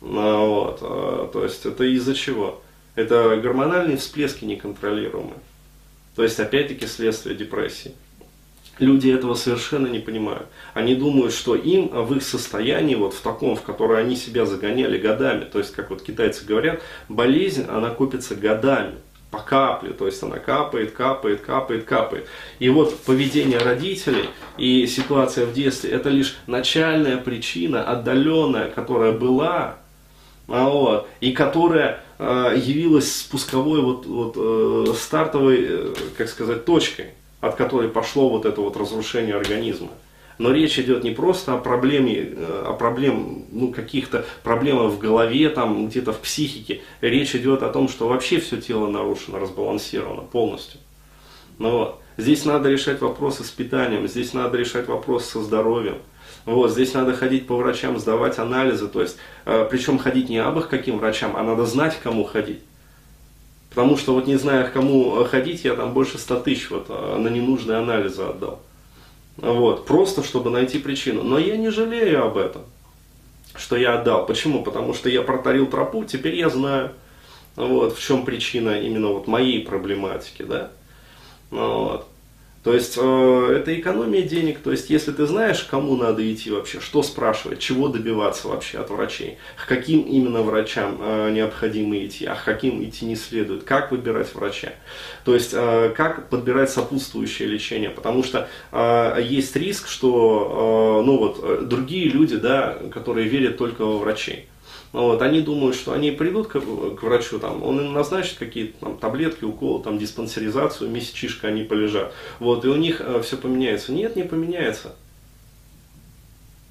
Ну, 0.00 0.46
вот, 0.48 0.78
э, 0.80 1.28
то 1.32 1.44
есть 1.44 1.64
это 1.64 1.84
из-за 1.84 2.14
чего? 2.14 2.60
Это 2.96 3.36
гормональные 3.36 3.96
всплески 3.96 4.44
неконтролируемые. 4.44 5.38
То 6.16 6.22
есть, 6.22 6.38
опять-таки, 6.40 6.86
следствие 6.86 7.36
депрессии. 7.36 7.94
Люди 8.78 9.10
этого 9.10 9.34
совершенно 9.34 9.86
не 9.86 9.98
понимают. 9.98 10.46
Они 10.74 10.94
думают, 10.94 11.32
что 11.34 11.54
им 11.54 11.88
в 11.88 12.14
их 12.14 12.22
состоянии, 12.22 12.94
вот 12.94 13.14
в 13.14 13.20
таком, 13.20 13.54
в 13.54 13.62
которое 13.62 14.00
они 14.00 14.16
себя 14.16 14.46
загоняли 14.46 14.98
годами, 14.98 15.44
то 15.44 15.58
есть, 15.58 15.72
как 15.72 15.90
вот 15.90 16.02
китайцы 16.02 16.44
говорят, 16.44 16.80
болезнь, 17.08 17.66
она 17.68 17.90
копится 17.90 18.34
годами, 18.34 18.94
по 19.32 19.38
капле, 19.38 19.92
то 19.94 20.06
есть 20.06 20.22
она 20.22 20.38
капает, 20.38 20.92
капает, 20.92 21.40
капает, 21.40 21.84
капает. 21.84 22.28
И 22.58 22.68
вот 22.68 22.98
поведение 23.00 23.58
родителей 23.58 24.28
и 24.58 24.86
ситуация 24.86 25.46
в 25.46 25.54
детстве, 25.54 25.90
это 25.90 26.10
лишь 26.10 26.36
начальная 26.46 27.16
причина, 27.16 27.82
отдаленная, 27.82 28.70
которая 28.70 29.12
была, 29.12 29.78
а 30.48 30.68
вот, 30.68 31.08
и 31.20 31.32
которая 31.32 32.04
э, 32.18 32.54
явилась 32.56 33.20
спусковой, 33.20 33.80
вот, 33.80 34.04
вот, 34.04 34.34
э, 34.36 34.92
стартовой, 34.94 35.66
э, 35.66 35.94
как 36.18 36.28
сказать, 36.28 36.66
точкой 36.66 37.14
от 37.42 37.56
которой 37.56 37.90
пошло 37.90 38.30
вот 38.30 38.46
это 38.46 38.62
вот 38.62 38.78
разрушение 38.78 39.34
организма. 39.34 39.90
Но 40.38 40.50
речь 40.50 40.78
идет 40.78 41.04
не 41.04 41.10
просто 41.10 41.52
о 41.52 41.58
проблеме, 41.58 42.16
э, 42.16 42.64
о 42.66 42.72
проблем, 42.72 43.44
ну, 43.52 43.70
каких-то 43.70 44.24
проблемах 44.42 44.92
в 44.92 44.98
голове, 44.98 45.50
там, 45.50 45.88
где-то 45.88 46.14
в 46.14 46.20
психике. 46.20 46.80
Речь 47.02 47.34
идет 47.34 47.62
о 47.62 47.68
том, 47.68 47.88
что 47.88 48.08
вообще 48.08 48.40
все 48.40 48.58
тело 48.58 48.88
нарушено, 48.88 49.38
разбалансировано 49.38 50.22
полностью. 50.22 50.80
Но. 51.58 51.98
Здесь 52.18 52.44
надо 52.44 52.68
решать 52.68 53.00
вопросы 53.00 53.42
с 53.42 53.50
питанием, 53.50 54.06
здесь 54.06 54.34
надо 54.34 54.58
решать 54.58 54.86
вопросы 54.86 55.32
со 55.32 55.42
здоровьем. 55.42 55.96
Вот, 56.44 56.70
здесь 56.70 56.92
надо 56.92 57.14
ходить 57.14 57.46
по 57.46 57.56
врачам, 57.56 57.98
сдавать 57.98 58.38
анализы, 58.38 58.86
то 58.88 59.00
есть, 59.00 59.16
э, 59.46 59.66
причем 59.70 59.98
ходить 59.98 60.28
не 60.28 60.38
абы 60.38 60.62
к 60.62 60.68
каким 60.68 60.98
врачам, 60.98 61.36
а 61.36 61.42
надо 61.42 61.64
знать, 61.64 61.96
к 61.96 62.02
кому 62.02 62.24
ходить. 62.24 62.60
Потому 63.74 63.96
что 63.96 64.12
вот 64.12 64.26
не 64.26 64.36
зная, 64.36 64.64
к 64.64 64.72
кому 64.74 65.24
ходить, 65.24 65.64
я 65.64 65.74
там 65.74 65.94
больше 65.94 66.18
100 66.18 66.40
тысяч 66.40 66.70
вот 66.70 66.86
а, 66.90 67.18
на 67.18 67.28
ненужные 67.28 67.78
анализы 67.78 68.22
отдал. 68.22 68.60
Вот, 69.38 69.86
просто 69.86 70.22
чтобы 70.22 70.50
найти 70.50 70.78
причину. 70.78 71.22
Но 71.22 71.38
я 71.38 71.56
не 71.56 71.70
жалею 71.70 72.24
об 72.24 72.36
этом, 72.36 72.62
что 73.54 73.76
я 73.76 73.94
отдал. 73.94 74.26
Почему? 74.26 74.62
Потому 74.62 74.92
что 74.92 75.08
я 75.08 75.22
протарил 75.22 75.66
тропу, 75.66 76.04
теперь 76.04 76.36
я 76.36 76.50
знаю, 76.50 76.92
вот, 77.56 77.96
в 77.96 78.02
чем 78.02 78.26
причина 78.26 78.78
именно 78.78 79.08
вот 79.08 79.26
моей 79.26 79.64
проблематики, 79.64 80.42
да. 80.42 80.70
Вот. 81.50 82.06
То 82.62 82.72
есть 82.72 82.96
э, 82.96 83.56
это 83.56 83.78
экономия 83.78 84.22
денег. 84.22 84.60
То 84.60 84.70
есть 84.70 84.88
если 84.88 85.10
ты 85.10 85.26
знаешь, 85.26 85.64
кому 85.64 85.96
надо 85.96 86.32
идти 86.32 86.50
вообще, 86.50 86.80
что 86.80 87.02
спрашивать, 87.02 87.58
чего 87.58 87.88
добиваться 87.88 88.48
вообще 88.48 88.78
от 88.78 88.90
врачей, 88.90 89.38
к 89.56 89.66
каким 89.66 90.02
именно 90.02 90.42
врачам 90.42 90.96
э, 91.00 91.30
необходимо 91.32 91.98
идти, 91.98 92.24
а 92.24 92.36
к 92.36 92.44
каким 92.44 92.82
идти 92.84 93.04
не 93.04 93.16
следует, 93.16 93.64
как 93.64 93.90
выбирать 93.90 94.32
врача. 94.34 94.74
То 95.24 95.34
есть 95.34 95.50
э, 95.52 95.92
как 95.96 96.28
подбирать 96.28 96.70
сопутствующее 96.70 97.48
лечение. 97.48 97.90
Потому 97.90 98.22
что 98.22 98.48
есть 99.20 99.56
риск, 99.56 99.88
что 99.88 101.02
ну 101.04 101.18
вот, 101.18 101.68
другие 101.68 102.08
люди, 102.08 102.36
да, 102.36 102.78
которые 102.92 103.28
верят 103.28 103.56
только 103.56 103.84
во 103.84 103.98
врачей. 103.98 104.46
Вот, 104.92 105.22
они 105.22 105.40
думают, 105.40 105.74
что 105.74 105.92
они 105.92 106.10
придут 106.10 106.48
к, 106.48 106.60
к 106.60 107.02
врачу, 107.02 107.38
там, 107.38 107.62
он 107.62 107.80
им 107.80 107.92
назначит 107.94 108.36
какие-то 108.36 108.78
там, 108.78 108.98
таблетки, 108.98 109.44
уколы, 109.44 109.82
там, 109.82 109.98
диспансеризацию, 109.98 110.90
месячишко 110.90 111.48
они 111.48 111.62
полежат. 111.62 112.12
Вот, 112.38 112.64
и 112.66 112.68
у 112.68 112.76
них 112.76 113.00
э, 113.00 113.22
все 113.24 113.38
поменяется. 113.38 113.92
Нет, 113.92 114.16
не 114.16 114.24
поменяется. 114.24 114.94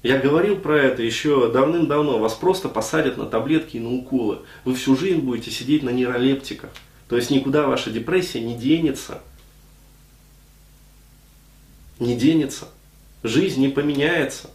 Я 0.04 0.18
говорил 0.18 0.56
про 0.56 0.78
это 0.78 1.02
еще 1.02 1.50
давным-давно. 1.50 2.18
Вас 2.18 2.34
просто 2.34 2.68
посадят 2.68 3.16
на 3.16 3.26
таблетки 3.26 3.76
и 3.76 3.80
на 3.80 3.92
уколы. 3.92 4.38
Вы 4.64 4.74
всю 4.74 4.96
жизнь 4.96 5.20
будете 5.20 5.50
сидеть 5.50 5.82
на 5.82 5.90
нейролептиках. 5.90 6.70
То 7.08 7.16
есть 7.16 7.30
никуда 7.30 7.66
ваша 7.66 7.90
депрессия 7.90 8.40
не 8.40 8.56
денется. 8.56 9.20
Не 11.98 12.16
денется. 12.16 12.68
Жизнь 13.22 13.60
не 13.60 13.68
поменяется. 13.68 14.50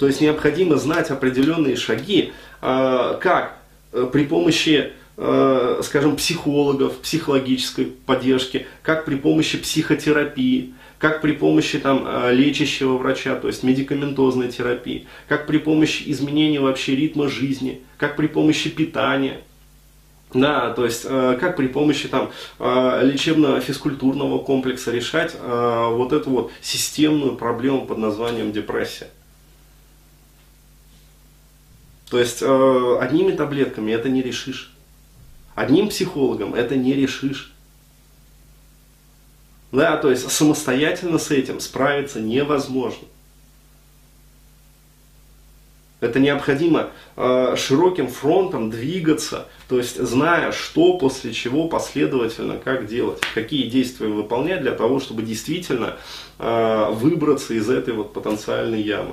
То 0.00 0.06
есть 0.06 0.22
необходимо 0.22 0.76
знать 0.76 1.10
определенные 1.10 1.76
шаги, 1.76 2.32
а, 2.62 3.18
как 3.18 3.58
э, 3.92 4.08
при 4.10 4.24
помощи, 4.24 4.92
э, 5.18 5.80
скажем, 5.84 6.16
психологов, 6.16 6.96
психологической 7.00 7.84
поддержки, 7.84 8.66
как 8.80 9.04
при 9.04 9.16
помощи 9.16 9.58
психотерапии, 9.58 10.72
как 10.98 11.20
при 11.20 11.32
помощи 11.32 11.78
там, 11.78 12.06
э, 12.06 12.32
лечащего 12.32 12.96
врача, 12.96 13.34
то 13.34 13.48
есть 13.48 13.62
медикаментозной 13.62 14.48
терапии, 14.48 15.06
как 15.28 15.46
при 15.46 15.58
помощи 15.58 16.04
изменения 16.06 16.60
вообще 16.60 16.96
ритма 16.96 17.28
жизни, 17.28 17.82
как 17.98 18.16
при 18.16 18.26
помощи 18.26 18.70
питания. 18.70 19.42
Да, 20.32 20.70
то 20.70 20.84
есть 20.84 21.02
как 21.02 21.56
при 21.56 21.66
помощи 21.66 22.06
там, 22.06 22.30
лечебно-физкультурного 22.60 24.38
комплекса 24.44 24.92
решать 24.92 25.34
вот 25.42 26.12
эту 26.12 26.30
вот 26.30 26.52
системную 26.62 27.34
проблему 27.34 27.84
под 27.84 27.98
названием 27.98 28.52
депрессия. 28.52 29.08
То 32.10 32.18
есть 32.18 32.42
э, 32.42 32.98
одними 33.00 33.32
таблетками 33.32 33.92
это 33.92 34.08
не 34.08 34.20
решишь. 34.20 34.72
Одним 35.54 35.88
психологом 35.88 36.54
это 36.54 36.74
не 36.74 36.94
решишь. 36.94 37.52
Да, 39.70 39.96
то 39.96 40.10
есть 40.10 40.28
самостоятельно 40.30 41.18
с 41.18 41.30
этим 41.30 41.60
справиться 41.60 42.20
невозможно. 42.20 43.06
Это 46.00 46.18
необходимо 46.18 46.90
э, 47.16 47.54
широким 47.56 48.08
фронтом 48.08 48.70
двигаться, 48.70 49.46
то 49.68 49.76
есть 49.76 50.02
зная, 50.02 50.50
что 50.50 50.96
после 50.96 51.32
чего 51.32 51.68
последовательно, 51.68 52.56
как 52.56 52.86
делать, 52.86 53.20
какие 53.34 53.68
действия 53.68 54.08
выполнять 54.08 54.62
для 54.62 54.72
того, 54.72 54.98
чтобы 54.98 55.22
действительно 55.22 55.96
э, 56.38 56.90
выбраться 56.90 57.52
из 57.52 57.68
этой 57.68 57.92
вот 57.92 58.14
потенциальной 58.14 58.80
ямы. 58.80 59.12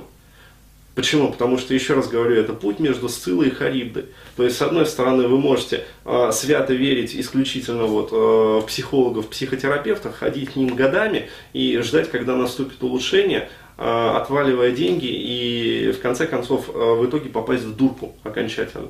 Почему? 0.98 1.30
Потому 1.30 1.58
что, 1.58 1.74
еще 1.74 1.94
раз 1.94 2.08
говорю, 2.08 2.34
это 2.34 2.52
путь 2.52 2.80
между 2.80 3.08
Сцилой 3.08 3.46
и 3.46 3.50
Харибдой. 3.50 4.06
То 4.36 4.42
есть, 4.42 4.56
с 4.56 4.62
одной 4.62 4.84
стороны, 4.84 5.28
вы 5.28 5.38
можете 5.38 5.84
э, 6.04 6.32
свято 6.32 6.74
верить 6.74 7.14
исключительно 7.14 7.84
вот, 7.84 8.08
э, 8.10 8.66
психологов, 8.66 9.28
психотерапевтов, 9.28 10.18
ходить 10.18 10.50
к 10.50 10.56
ним 10.56 10.74
годами 10.74 11.30
и 11.52 11.78
ждать, 11.82 12.10
когда 12.10 12.34
наступит 12.34 12.82
улучшение, 12.82 13.48
э, 13.76 14.10
отваливая 14.16 14.72
деньги 14.72 15.06
и, 15.06 15.92
в 15.92 16.00
конце 16.00 16.26
концов, 16.26 16.68
э, 16.68 16.72
в 16.72 17.06
итоге 17.06 17.30
попасть 17.30 17.62
в 17.62 17.76
дурку 17.76 18.16
окончательно. 18.24 18.88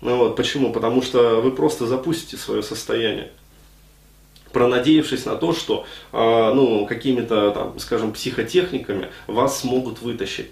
Ну, 0.00 0.16
вот, 0.16 0.34
почему? 0.34 0.72
Потому 0.72 1.02
что 1.02 1.42
вы 1.42 1.50
просто 1.50 1.86
запустите 1.86 2.38
свое 2.38 2.62
состояние 2.62 3.28
пронадеявшись 4.54 5.26
на 5.26 5.36
то, 5.36 5.52
что 5.52 5.84
э, 6.10 6.52
ну, 6.54 6.86
какими-то, 6.86 7.50
там, 7.50 7.78
скажем, 7.78 8.12
психотехниками 8.12 9.08
вас 9.26 9.60
смогут 9.60 10.00
вытащить. 10.00 10.46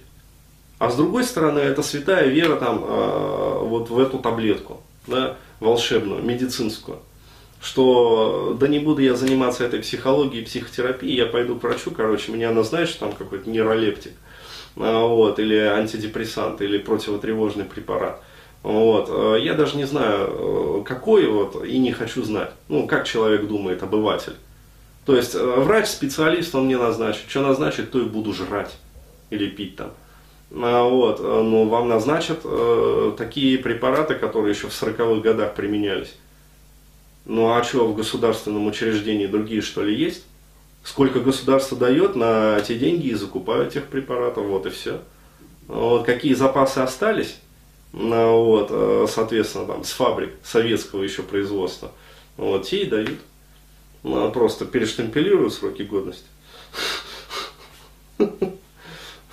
А 0.79 0.91
с 0.91 0.97
другой 0.97 1.25
стороны, 1.25 1.59
это 1.59 1.83
святая 1.83 2.27
вера 2.29 2.57
там, 2.57 2.85
э, 2.85 3.59
вот 3.63 3.89
в 3.89 3.99
эту 3.99 4.19
таблетку, 4.19 4.83
да, 5.07 5.37
волшебную, 5.61 6.23
медицинскую. 6.23 6.99
Что 7.63 8.57
да 8.61 8.69
не 8.69 8.79
буду 8.79 9.01
я 9.01 9.15
заниматься 9.15 9.65
этой 9.65 9.81
психологией, 9.81 10.45
психотерапией, 10.45 11.17
я 11.17 11.27
пойду 11.27 11.57
к 11.57 11.63
врачу, 11.63 11.91
короче, 11.91 12.31
меня 12.31 12.53
назначат 12.53 12.99
там 12.99 13.13
какой-то 13.13 13.49
нейролептик, 13.49 14.13
а, 14.77 15.07
вот, 15.07 15.39
или 15.39 15.57
антидепрессант, 15.57 16.61
или 16.61 16.77
противотревожный 16.77 17.65
препарат. 17.65 18.21
Вот. 18.67 19.09
Э, 19.09 19.39
я 19.41 19.55
даже 19.55 19.77
не 19.77 19.85
знаю, 19.85 20.81
э, 20.81 20.83
какой 20.85 21.29
вот, 21.29 21.65
и 21.65 21.79
не 21.79 21.93
хочу 21.93 22.25
знать. 22.25 22.51
Ну, 22.69 22.89
как 22.89 23.07
человек 23.07 23.47
думает, 23.47 23.83
обыватель. 23.85 24.35
То 25.05 25.15
есть, 25.15 25.37
э, 25.37 25.39
врач-специалист, 25.39 26.53
он 26.53 26.65
мне 26.65 26.77
назначит. 26.77 27.23
Что 27.29 27.43
назначит, 27.43 27.93
то 27.93 28.01
и 28.01 28.05
буду 28.05 28.33
жрать. 28.33 28.77
Или 29.31 29.49
пить 29.49 29.77
там. 29.77 29.93
А, 30.53 30.85
вот. 30.85 31.21
Но 31.21 31.65
вам 31.65 31.89
назначат 31.89 32.41
э, 32.45 33.13
такие 33.17 33.59
препараты, 33.59 34.15
которые 34.15 34.55
еще 34.55 34.69
в 34.69 34.83
40-х 34.83 35.21
годах 35.21 35.55
применялись. 35.55 36.15
Ну 37.25 37.53
а 37.53 37.65
что, 37.65 37.87
в 37.89 37.97
государственном 37.97 38.67
учреждении 38.67 39.27
другие 39.27 39.61
что 39.61 39.83
ли 39.83 39.95
есть? 39.95 40.25
Сколько 40.85 41.19
государство 41.19 41.77
дает, 41.77 42.15
на 42.15 42.61
те 42.61 42.79
деньги 42.79 43.09
и 43.09 43.15
закупают 43.15 43.73
тех 43.73 43.87
препаратов, 43.87 44.47
вот 44.47 44.67
и 44.67 44.71
все. 44.71 45.01
Вот 45.67 46.07
какие 46.07 46.35
запасы 46.35 46.79
остались, 46.79 47.37
ну, 47.93 48.45
вот, 48.45 48.69
э, 48.71 49.07
соответственно, 49.09 49.67
там, 49.67 49.83
с 49.83 49.91
фабрик 49.91 50.35
советского 50.45 51.03
еще 51.03 51.23
производства, 51.23 51.91
вот, 52.37 52.69
те 52.69 52.83
и 52.83 52.87
дают. 52.87 53.19
Ну, 54.05 54.31
просто 54.31 54.65
перештемпелируют 54.65 55.53
сроки 55.53 55.83
годности. 55.83 56.27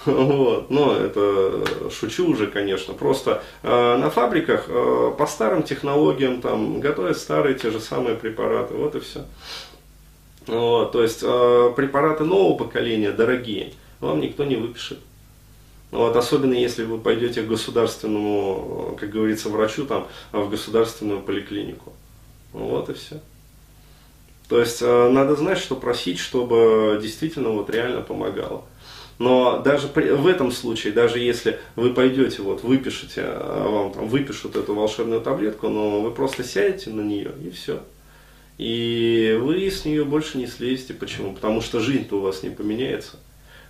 Вот, 0.05 0.69
но 0.69 0.95
это 0.95 1.63
шучу 1.89 2.29
уже, 2.29 2.47
конечно. 2.47 2.93
Просто 2.93 3.41
э, 3.61 3.97
на 3.97 4.09
фабриках 4.09 4.65
э, 4.67 5.13
по 5.17 5.25
старым 5.27 5.63
технологиям 5.63 6.41
там 6.41 6.79
готовят 6.79 7.17
старые 7.17 7.55
те 7.55 7.71
же 7.71 7.79
самые 7.79 8.15
препараты, 8.15 8.73
вот 8.73 8.95
и 8.95 8.99
все. 8.99 9.25
Вот, 10.47 10.91
то 10.91 11.01
есть 11.01 11.21
э, 11.23 11.73
препараты 11.75 12.25
нового 12.25 12.57
поколения 12.57 13.11
дорогие, 13.11 13.73
вам 14.01 14.19
никто 14.19 14.43
не 14.43 14.55
выпишет. 14.57 14.99
Вот, 15.91 16.15
особенно 16.15 16.53
если 16.53 16.83
вы 16.83 16.97
пойдете 16.97 17.43
к 17.43 17.47
государственному, 17.47 18.97
как 18.99 19.09
говорится, 19.11 19.49
врачу, 19.49 19.85
там, 19.85 20.07
в 20.31 20.49
государственную 20.49 21.21
поликлинику. 21.21 21.93
Вот 22.51 22.89
и 22.89 22.93
все. 22.93 23.21
То 24.49 24.59
есть 24.59 24.81
э, 24.81 25.09
надо 25.09 25.35
знать, 25.35 25.59
что 25.59 25.75
просить, 25.75 26.19
чтобы 26.19 26.99
действительно 27.01 27.49
вот 27.49 27.69
реально 27.69 28.01
помогало. 28.01 28.63
Но 29.23 29.61
даже 29.61 29.87
при, 29.87 30.09
в 30.09 30.27
этом 30.27 30.51
случае, 30.51 30.91
даже 30.91 31.17
если 31.17 31.57
вы 31.77 31.93
пойдете, 31.93 32.41
вот, 32.41 32.61
выпишете, 32.61 33.21
а 33.23 33.69
вам 33.69 33.93
там 33.93 34.09
выпишут 34.09 34.57
эту 34.57 34.75
волшебную 34.75 35.21
таблетку, 35.21 35.69
но 35.69 36.01
вы 36.01 36.11
просто 36.11 36.43
сядете 36.43 36.89
на 36.89 36.99
нее 36.99 37.31
и 37.41 37.49
все. 37.49 37.81
И 38.57 39.39
вы 39.41 39.65
с 39.71 39.85
нее 39.85 40.03
больше 40.03 40.37
не 40.37 40.45
слезете. 40.45 40.93
Почему? 40.93 41.33
Потому 41.33 41.61
что 41.61 41.79
жизнь-то 41.79 42.17
у 42.17 42.19
вас 42.19 42.43
не 42.43 42.49
поменяется. 42.49 43.17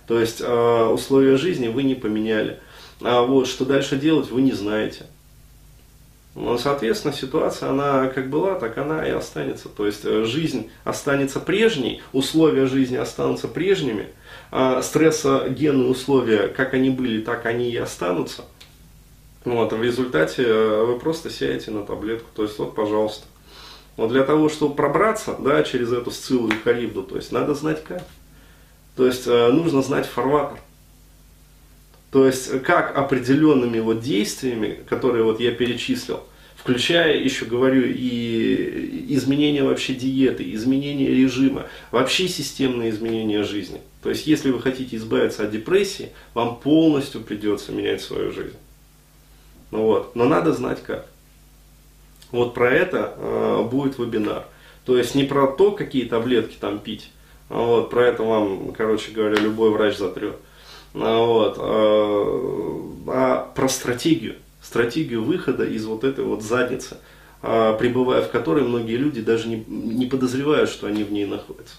То 0.08 0.18
есть 0.18 0.40
э, 0.40 0.84
условия 0.86 1.36
жизни 1.36 1.68
вы 1.68 1.84
не 1.84 1.94
поменяли. 1.94 2.58
А 3.00 3.22
вот 3.22 3.46
что 3.46 3.64
дальше 3.64 3.96
делать, 3.96 4.32
вы 4.32 4.42
не 4.42 4.52
знаете. 4.52 5.06
Ну, 6.34 6.58
соответственно, 6.58 7.14
ситуация, 7.14 7.70
она 7.70 8.08
как 8.08 8.28
была, 8.28 8.56
так 8.56 8.76
она 8.76 9.06
и 9.06 9.10
останется. 9.10 9.68
То 9.68 9.86
есть 9.86 10.04
э, 10.04 10.24
жизнь 10.24 10.68
останется 10.82 11.38
прежней, 11.38 12.02
условия 12.12 12.66
жизни 12.66 12.96
останутся 12.96 13.46
прежними, 13.46 14.08
а 14.50 14.82
стрессогенные 14.82 15.88
условия, 15.88 16.48
как 16.48 16.74
они 16.74 16.90
были, 16.90 17.20
так 17.20 17.46
они 17.46 17.70
и 17.70 17.76
останутся. 17.76 18.44
Вот, 19.44 19.72
в 19.72 19.82
результате 19.82 20.42
э, 20.44 20.84
вы 20.84 20.98
просто 20.98 21.30
сядете 21.30 21.70
на 21.70 21.84
таблетку. 21.84 22.28
То 22.34 22.42
есть, 22.42 22.58
вот, 22.58 22.74
пожалуйста. 22.74 23.26
Вот 23.96 24.10
для 24.10 24.24
того, 24.24 24.48
чтобы 24.48 24.74
пробраться 24.74 25.36
да, 25.38 25.62
через 25.62 25.92
эту 25.92 26.10
сциллу 26.10 26.48
и 26.48 26.54
харибду, 26.64 27.04
то 27.04 27.14
есть 27.14 27.30
надо 27.30 27.54
знать 27.54 27.84
как. 27.84 28.02
То 28.96 29.06
есть 29.06 29.26
э, 29.26 29.52
нужно 29.52 29.82
знать 29.82 30.06
фарватер. 30.06 30.58
То 32.14 32.26
есть 32.26 32.62
как 32.62 32.96
определенными 32.96 33.80
вот 33.80 34.00
действиями, 34.00 34.78
которые 34.88 35.24
вот 35.24 35.40
я 35.40 35.50
перечислил, 35.50 36.20
включая, 36.54 37.18
еще 37.18 37.44
говорю, 37.44 37.82
и 37.84 39.06
изменение 39.08 39.64
вообще 39.64 39.94
диеты, 39.94 40.48
изменение 40.54 41.08
режима, 41.08 41.66
вообще 41.90 42.28
системные 42.28 42.90
изменения 42.90 43.42
жизни. 43.42 43.80
То 44.00 44.10
есть 44.10 44.28
если 44.28 44.52
вы 44.52 44.62
хотите 44.62 44.94
избавиться 44.94 45.42
от 45.42 45.50
депрессии, 45.50 46.10
вам 46.34 46.60
полностью 46.60 47.20
придется 47.20 47.72
менять 47.72 48.00
свою 48.00 48.30
жизнь. 48.30 48.58
Ну 49.72 49.82
вот. 49.82 50.14
Но 50.14 50.24
надо 50.26 50.52
знать 50.52 50.84
как. 50.84 51.08
Вот 52.30 52.54
про 52.54 52.70
это 52.70 53.14
э, 53.16 53.68
будет 53.68 53.98
вебинар. 53.98 54.46
То 54.84 54.96
есть 54.96 55.16
не 55.16 55.24
про 55.24 55.48
то, 55.48 55.72
какие 55.72 56.04
таблетки 56.04 56.54
там 56.60 56.78
пить, 56.78 57.10
вот, 57.48 57.90
про 57.90 58.06
это 58.06 58.22
вам, 58.22 58.72
короче 58.72 59.10
говоря, 59.10 59.34
любой 59.34 59.70
врач 59.70 59.96
затрет. 59.96 60.36
Вот, 60.94 61.56
а, 61.58 63.04
а 63.08 63.52
про 63.54 63.68
стратегию, 63.68 64.36
стратегию 64.62 65.24
выхода 65.24 65.64
из 65.64 65.84
вот 65.84 66.04
этой 66.04 66.24
вот 66.24 66.42
задницы, 66.42 66.98
а, 67.42 67.74
пребывая 67.74 68.22
в 68.22 68.30
которой 68.30 68.62
многие 68.62 68.96
люди 68.96 69.20
даже 69.20 69.48
не, 69.48 69.64
не 69.66 70.06
подозревают, 70.06 70.70
что 70.70 70.86
они 70.86 71.02
в 71.02 71.12
ней 71.12 71.26
находятся. 71.26 71.74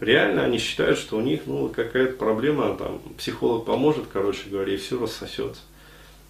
Реально 0.00 0.44
они 0.44 0.58
считают, 0.58 0.98
что 0.98 1.16
у 1.16 1.20
них 1.20 1.42
ну, 1.46 1.68
какая-то 1.68 2.16
проблема, 2.16 2.76
там, 2.76 3.00
психолог 3.16 3.64
поможет, 3.64 4.04
короче 4.12 4.50
говоря, 4.50 4.74
и 4.74 4.76
все 4.76 5.00
рассосется. 5.00 5.62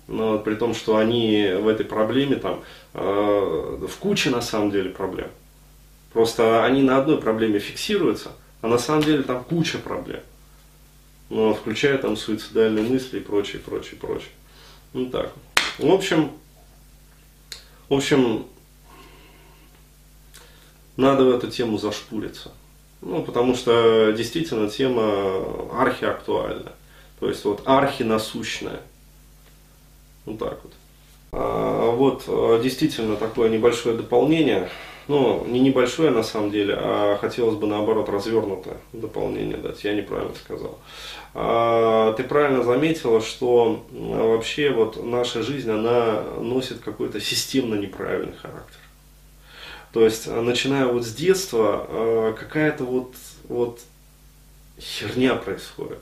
Но 0.09 0.39
при 0.39 0.55
том, 0.55 0.75
что 0.75 0.99
они 0.99 1.53
в 1.59 1.67
этой 1.67 1.87
проблеме, 1.87 2.37
там, 2.37 2.63
э, 2.95 3.87
в 3.89 3.97
куче 3.99 4.31
на 4.31 4.43
самом 4.43 4.71
деле 4.71 4.91
проблем. 4.91 5.29
Просто 6.13 6.65
они 6.65 6.83
на 6.83 6.99
одной 6.99 7.19
проблеме 7.19 7.59
фиксируются, 7.59 8.33
а 8.61 8.69
на 8.69 8.79
самом 8.79 9.03
деле 9.03 9.23
там 9.23 9.43
куча 9.43 9.79
проблем. 9.79 10.21
Ну, 11.33 11.55
включая 11.55 11.97
там 11.97 12.15
суицидальные 12.15 12.85
мысли 12.85 13.17
и 13.17 13.23
прочее, 13.23 13.63
прочее, 13.63 13.99
прочее. 13.99 14.29
Ну 14.93 15.07
так. 15.07 15.33
В 15.79 15.91
общем, 15.91 16.31
в 17.89 17.95
общем, 17.95 18.45
надо 20.99 21.25
в 21.25 21.31
эту 21.31 21.51
тему 21.51 21.79
зашпуриться. 21.79 22.53
Ну, 23.01 23.23
потому 23.23 23.55
что 23.55 24.13
действительно 24.13 24.69
тема 24.69 25.73
архиактуальна. 25.73 26.73
То 27.19 27.31
есть 27.31 27.43
вот 27.47 27.63
архинасущная. 27.65 28.81
Вот 30.27 30.39
так 30.39 30.59
вот. 30.63 30.73
А, 31.33 31.91
вот 31.93 32.25
а, 32.27 32.61
действительно 32.61 33.17
такое 33.17 33.49
небольшое 33.49 33.97
дополнение 33.97 34.69
ну, 35.09 35.45
не 35.47 35.61
небольшое 35.61 36.11
на 36.11 36.23
самом 36.23 36.51
деле, 36.51 36.75
а 36.79 37.19
хотелось 37.21 37.57
бы 37.57 37.67
наоборот 37.67 38.09
развернутое 38.09 38.77
дополнение 38.93 39.57
дать, 39.57 39.83
я 39.85 39.95
неправильно 39.95 40.35
сказал. 40.35 40.79
А, 41.35 42.13
ты 42.13 42.25
правильно 42.25 42.63
заметила, 42.63 43.21
что 43.21 43.85
вообще 43.91 44.71
вот 44.71 45.03
наша 45.03 45.43
жизнь, 45.43 45.71
она 45.71 46.23
носит 46.41 46.81
какой-то 46.81 47.21
системно 47.21 47.75
неправильный 47.75 48.37
характер. 48.37 48.79
То 49.93 50.05
есть, 50.05 50.27
начиная 50.27 50.87
вот 50.87 51.05
с 51.05 51.13
детства, 51.15 51.87
а, 51.89 52.33
какая-то 52.33 52.85
вот, 52.85 53.15
вот 53.49 53.81
херня 54.79 55.35
происходит. 55.35 55.99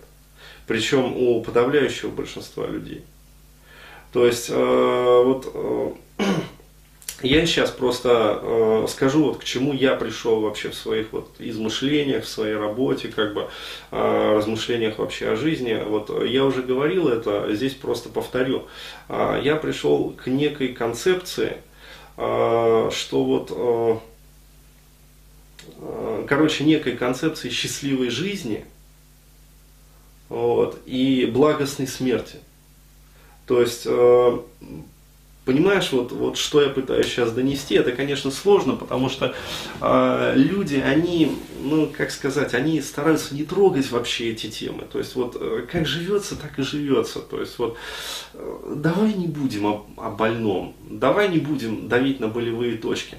Причем 0.66 1.16
у 1.16 1.42
подавляющего 1.42 2.10
большинства 2.10 2.66
людей. 2.66 3.04
То 4.12 4.26
есть, 4.26 4.48
а, 4.50 5.22
вот 5.22 5.96
я 7.22 7.44
сейчас 7.46 7.70
просто 7.70 8.40
э, 8.42 8.86
скажу, 8.88 9.24
вот 9.24 9.38
к 9.38 9.44
чему 9.44 9.72
я 9.72 9.94
пришел 9.94 10.40
вообще 10.40 10.70
в 10.70 10.74
своих 10.74 11.12
вот 11.12 11.28
измышлениях, 11.38 12.24
в 12.24 12.28
своей 12.28 12.54
работе, 12.54 13.08
как 13.08 13.34
бы 13.34 13.48
э, 13.90 14.32
размышлениях 14.36 14.98
вообще 14.98 15.30
о 15.30 15.36
жизни. 15.36 15.82
Вот 15.86 16.24
я 16.24 16.44
уже 16.44 16.62
говорил 16.62 17.08
это, 17.08 17.54
здесь 17.54 17.74
просто 17.74 18.08
повторю. 18.08 18.66
Э, 19.08 19.40
я 19.42 19.56
пришел 19.56 20.10
к 20.10 20.28
некой 20.28 20.68
концепции, 20.68 21.58
э, 22.16 22.90
что 22.92 23.24
вот, 23.24 23.52
э, 23.54 23.98
э, 25.78 26.24
короче, 26.26 26.64
некой 26.64 26.96
концепции 26.96 27.50
счастливой 27.50 28.08
жизни 28.08 28.64
вот, 30.30 30.80
и 30.86 31.26
благостной 31.26 31.86
смерти. 31.86 32.38
То 33.46 33.60
есть 33.60 33.82
э, 33.84 34.38
Понимаешь, 35.50 35.90
вот, 35.90 36.12
вот 36.12 36.36
что 36.36 36.62
я 36.62 36.68
пытаюсь 36.68 37.06
сейчас 37.06 37.32
донести, 37.32 37.74
это, 37.74 37.90
конечно, 37.90 38.30
сложно, 38.30 38.76
потому 38.76 39.08
что 39.08 39.34
э, 39.80 40.32
люди, 40.36 40.76
они, 40.76 41.36
ну, 41.60 41.90
как 41.92 42.12
сказать, 42.12 42.54
они 42.54 42.80
стараются 42.80 43.34
не 43.34 43.42
трогать 43.42 43.90
вообще 43.90 44.30
эти 44.30 44.46
темы. 44.46 44.84
То 44.92 45.00
есть, 45.00 45.16
вот, 45.16 45.36
э, 45.40 45.66
как 45.68 45.88
живется, 45.88 46.36
так 46.36 46.56
и 46.60 46.62
живется. 46.62 47.18
То 47.18 47.40
есть, 47.40 47.58
вот, 47.58 47.76
э, 48.34 48.74
давай 48.76 49.12
не 49.14 49.26
будем 49.26 49.66
о, 49.66 49.86
о 49.96 50.10
больном, 50.10 50.76
давай 50.88 51.28
не 51.28 51.38
будем 51.38 51.88
давить 51.88 52.20
на 52.20 52.28
болевые 52.28 52.76
точки. 52.76 53.16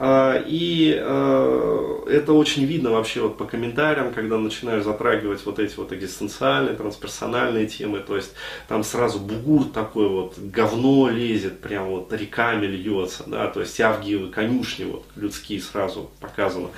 А, 0.00 0.40
и 0.46 0.96
а, 0.96 2.04
это 2.08 2.32
очень 2.32 2.64
видно 2.64 2.92
вообще 2.92 3.20
вот 3.20 3.36
по 3.36 3.44
комментариям, 3.44 4.14
когда 4.14 4.38
начинаешь 4.38 4.84
затрагивать 4.84 5.44
вот 5.44 5.58
эти 5.58 5.74
вот 5.74 5.92
экзистенциальные, 5.92 6.76
трансперсональные 6.76 7.66
темы, 7.66 7.98
то 7.98 8.14
есть 8.14 8.32
там 8.68 8.84
сразу 8.84 9.18
бугур 9.18 9.64
такой 9.64 10.08
вот, 10.08 10.38
говно 10.38 11.08
лезет, 11.08 11.60
прям 11.60 11.88
вот 11.88 12.12
реками 12.12 12.66
льется, 12.66 13.24
да, 13.26 13.48
то 13.48 13.60
есть 13.60 13.80
авгиевы 13.80 14.28
конюшни 14.30 14.84
вот 14.84 15.04
людские 15.16 15.60
сразу 15.60 16.10
показано. 16.20 16.68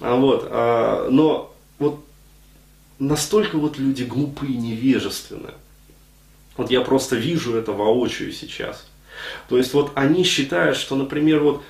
А 0.00 0.14
вот, 0.16 0.50
но 1.10 1.54
вот 1.78 2.04
настолько 2.98 3.56
вот 3.56 3.78
люди 3.78 4.02
глупые, 4.02 4.56
невежественные. 4.56 5.54
Вот 6.58 6.70
я 6.70 6.82
просто 6.82 7.16
вижу 7.16 7.56
это 7.56 7.72
воочию 7.72 8.32
сейчас. 8.32 8.86
То 9.48 9.56
есть 9.56 9.72
вот 9.74 9.92
они 9.94 10.22
считают, 10.22 10.76
что, 10.76 10.96
например, 10.96 11.40
вот, 11.40 11.62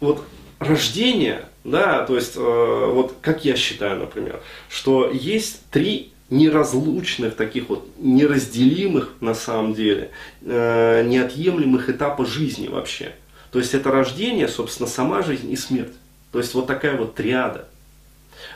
вот 0.00 0.22
рождение, 0.58 1.44
да, 1.64 2.04
то 2.04 2.16
есть, 2.16 2.36
э, 2.36 2.90
вот 2.92 3.14
как 3.20 3.44
я 3.44 3.56
считаю, 3.56 3.98
например, 3.98 4.40
что 4.68 5.10
есть 5.10 5.62
три 5.70 6.12
неразлучных, 6.30 7.36
таких 7.36 7.68
вот 7.68 7.88
неразделимых 7.98 9.14
на 9.20 9.34
самом 9.34 9.74
деле, 9.74 10.10
э, 10.42 11.04
неотъемлемых 11.06 11.88
этапа 11.88 12.26
жизни 12.26 12.68
вообще. 12.68 13.12
То 13.52 13.60
есть 13.60 13.74
это 13.74 13.90
рождение, 13.90 14.48
собственно, 14.48 14.88
сама 14.88 15.22
жизнь 15.22 15.50
и 15.50 15.56
смерть. 15.56 15.92
То 16.32 16.38
есть 16.38 16.52
вот 16.54 16.66
такая 16.66 16.96
вот 16.96 17.14
триада. 17.14 17.68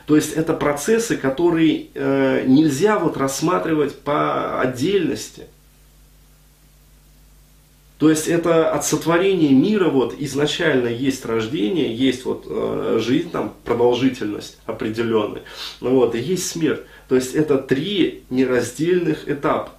То 0.07 0.17
есть 0.17 0.33
это 0.33 0.53
процессы, 0.53 1.17
которые 1.17 1.87
э, 1.95 2.45
нельзя 2.47 2.99
вот 2.99 3.17
рассматривать 3.17 3.99
по 3.99 4.61
отдельности. 4.61 5.47
То 8.01 8.09
есть 8.09 8.29
это 8.29 8.71
от 8.73 8.87
сотворения 8.87 9.51
мира 9.51 9.91
вот 9.91 10.15
изначально 10.19 10.89
есть 10.89 11.27
рождение, 11.27 11.95
есть 11.95 12.25
вот 12.25 12.47
э, 12.49 12.99
жизнь, 12.99 13.31
там 13.31 13.53
продолжительность 13.63 14.57
определенная, 14.65 15.43
ну 15.83 15.91
вот, 15.91 16.15
и 16.15 16.19
есть 16.19 16.51
смерть. 16.51 16.81
То 17.11 17.17
есть 17.17 17.35
это 17.35 17.59
три 17.59 18.25
нераздельных 18.31 19.29
этапа. 19.29 19.73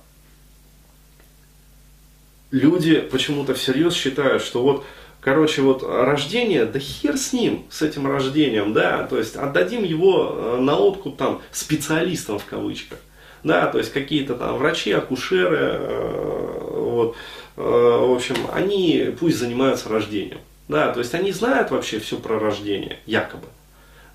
Люди 2.52 3.00
почему-то 3.00 3.56
всерьез 3.56 3.96
считают, 3.96 4.44
что 4.44 4.62
вот, 4.62 4.86
короче, 5.20 5.64
вот 5.64 5.82
рождение, 5.82 6.66
да 6.66 6.78
хер 6.78 7.18
с 7.18 7.34
ним, 7.34 7.66
с 7.72 7.82
этим 7.82 8.06
рождением, 8.06 8.72
да, 8.72 9.02
то 9.08 9.18
есть 9.18 9.36
отдадим 9.36 9.84
его 9.84 10.32
э, 10.32 10.58
на 10.62 10.78
откуп 10.78 11.18
там 11.18 11.42
специалистам 11.52 12.38
в 12.38 12.46
кавычках, 12.46 13.00
да, 13.44 13.66
то 13.66 13.80
есть 13.80 13.92
какие-то 13.92 14.36
там 14.36 14.58
врачи, 14.58 14.92
акушеры, 14.92 15.58
э, 15.60 16.68
вот, 16.70 17.16
в 17.62 18.16
общем, 18.16 18.36
они 18.54 19.14
пусть 19.20 19.38
занимаются 19.38 19.90
рождением. 19.90 20.40
Да, 20.68 20.94
то 20.94 21.00
есть 21.00 21.14
они 21.14 21.32
знают 21.32 21.70
вообще 21.70 22.00
все 22.00 22.18
про 22.18 22.40
рождение, 22.40 23.00
якобы. 23.06 23.48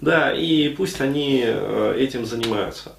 Да, 0.01 0.33
и 0.33 0.69
пусть 0.71 1.01
они 1.01 1.43
э, 1.45 1.97
этим 1.99 2.25
занимаются. 2.25 2.93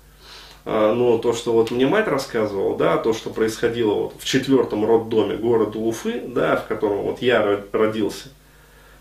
Э, 0.65 0.93
но 0.95 1.17
то, 1.17 1.33
что 1.33 1.53
вот 1.53 1.71
мне 1.71 1.87
мать 1.87 2.07
рассказывала, 2.07 2.77
да, 2.77 2.97
то, 2.97 3.13
что 3.13 3.29
происходило 3.29 3.93
вот 3.93 4.13
в 4.19 4.25
четвертом 4.25 4.85
роддоме 4.85 5.37
города 5.37 5.79
Уфы, 5.79 6.21
да, 6.27 6.55
в 6.57 6.67
котором 6.67 7.03
вот 7.03 7.21
я 7.21 7.61
родился, 7.71 8.29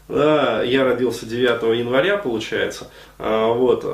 да, 0.08 0.62
я 0.62 0.84
родился 0.84 1.26
9 1.26 1.78
января, 1.78 2.16
получается, 2.16 2.88
вот, 3.18 3.84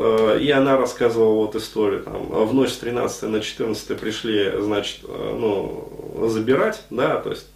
и 0.41 0.51
она 0.51 0.77
рассказывала 0.77 1.35
вот 1.35 1.57
историю, 1.57 2.03
там, 2.03 2.27
в 2.27 2.53
ночь 2.53 2.71
с 2.71 2.77
13 2.77 3.23
на 3.31 3.41
14 3.41 3.99
пришли, 3.99 4.53
значит, 4.61 5.01
ну, 5.05 6.29
забирать, 6.29 6.83
да, 6.91 7.17
то 7.17 7.31
есть 7.31 7.47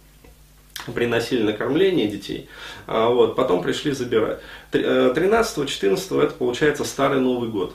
приносили 0.93 1.43
на 1.43 1.53
кормление 1.53 2.07
детей, 2.07 2.49
а, 2.85 3.09
вот, 3.09 3.35
потом 3.35 3.61
пришли 3.61 3.91
забирать. 3.91 4.39
13-14 4.71 6.21
э, 6.21 6.23
это 6.23 6.33
получается 6.33 6.83
старый 6.83 7.19
Новый 7.19 7.49
год. 7.49 7.73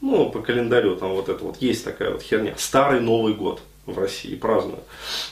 Ну, 0.00 0.30
по 0.30 0.40
календарю 0.40 0.96
там 0.96 1.10
вот 1.10 1.28
это 1.28 1.42
вот 1.44 1.60
есть 1.60 1.84
такая 1.84 2.12
вот 2.12 2.22
херня. 2.22 2.54
Старый 2.56 3.00
Новый 3.00 3.34
год 3.34 3.60
в 3.86 3.98
России 3.98 4.34
празднуют. 4.36 4.84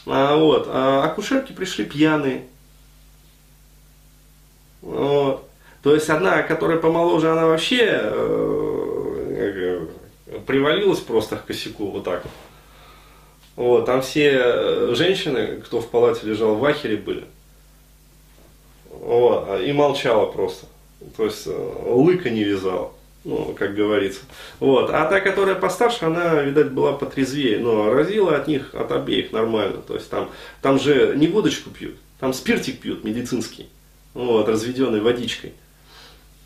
А, 0.06 0.36
вот, 0.36 0.66
а 0.68 1.04
акушерки 1.04 1.52
пришли 1.52 1.84
пьяные. 1.84 2.46
То 4.86 5.94
есть 5.94 6.08
одна, 6.08 6.42
которая 6.42 6.78
помоложе, 6.78 7.30
она 7.30 7.46
вообще 7.46 7.88
э, 7.88 9.86
привалилась 10.46 11.00
просто 11.00 11.36
к 11.36 11.46
косяку 11.46 11.90
вот 11.90 12.04
так 12.04 12.24
вот. 12.24 12.32
Вот, 13.56 13.86
там 13.86 14.02
все 14.02 14.32
э, 14.34 14.94
женщины, 14.94 15.62
кто 15.64 15.80
в 15.80 15.88
палате 15.88 16.26
лежал 16.26 16.56
в 16.56 16.64
ахере 16.64 16.96
были. 16.96 17.24
Вот, 18.90 19.60
и 19.60 19.72
молчала 19.72 20.26
просто. 20.26 20.66
То 21.16 21.24
есть 21.24 21.46
э, 21.46 21.82
лыка 21.86 22.30
не 22.30 22.44
вязала, 22.44 22.92
ну, 23.24 23.54
как 23.58 23.74
говорится. 23.74 24.20
Вот. 24.60 24.90
А 24.90 25.06
та, 25.06 25.20
которая 25.20 25.54
постарше, 25.54 26.04
она, 26.04 26.42
видать, 26.42 26.70
была 26.70 26.92
потрезвее, 26.92 27.58
но 27.58 27.92
разила 27.92 28.36
от 28.36 28.46
них, 28.46 28.74
от 28.74 28.92
обеих 28.92 29.32
нормально. 29.32 29.78
То 29.86 29.94
есть 29.94 30.10
там, 30.10 30.30
там 30.60 30.78
же 30.78 31.14
не 31.16 31.28
водочку 31.28 31.70
пьют, 31.70 31.96
там 32.20 32.34
спиртик 32.34 32.80
пьют 32.80 33.04
медицинский, 33.04 33.68
вот, 34.16 34.48
разведенный 34.48 35.00
водичкой. 35.00 35.52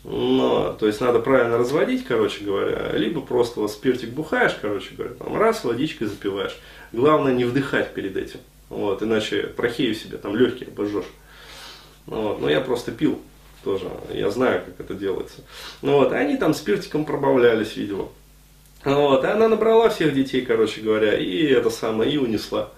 Но, 0.03 0.73
то 0.73 0.87
есть 0.87 0.99
надо 0.99 1.19
правильно 1.19 1.57
разводить, 1.57 2.05
короче 2.05 2.43
говоря, 2.43 2.91
либо 2.93 3.21
просто 3.21 3.61
вот 3.61 3.71
спиртик 3.71 4.09
бухаешь, 4.09 4.57
короче 4.59 4.93
говоря, 4.95 5.13
там 5.13 5.37
раз 5.37 5.63
водичкой 5.63 6.07
запиваешь. 6.07 6.57
Главное 6.91 7.33
не 7.33 7.45
вдыхать 7.45 7.93
перед 7.93 8.17
этим, 8.17 8.39
вот, 8.69 9.01
иначе 9.03 9.43
прохею 9.43 9.95
себе 9.95 10.17
там 10.17 10.35
легкие 10.35 10.69
обожжешь. 10.69 11.05
Вот, 12.07 12.41
но 12.41 12.49
я 12.49 12.61
просто 12.61 12.91
пил 12.91 13.21
тоже, 13.63 13.89
я 14.11 14.29
знаю, 14.31 14.63
как 14.65 14.85
это 14.85 14.93
делается. 14.95 15.41
Ну 15.81 15.93
вот, 15.93 16.11
они 16.11 16.35
там 16.35 16.53
спиртиком 16.53 17.05
пробавлялись, 17.05 17.77
видимо. 17.77 18.09
Вот, 18.83 19.23
и 19.23 19.27
она 19.27 19.47
набрала 19.47 19.89
всех 19.89 20.13
детей, 20.13 20.41
короче 20.41 20.81
говоря, 20.81 21.17
и 21.17 21.45
это 21.45 21.69
самое, 21.69 22.11
и 22.11 22.17
унесла. 22.17 22.71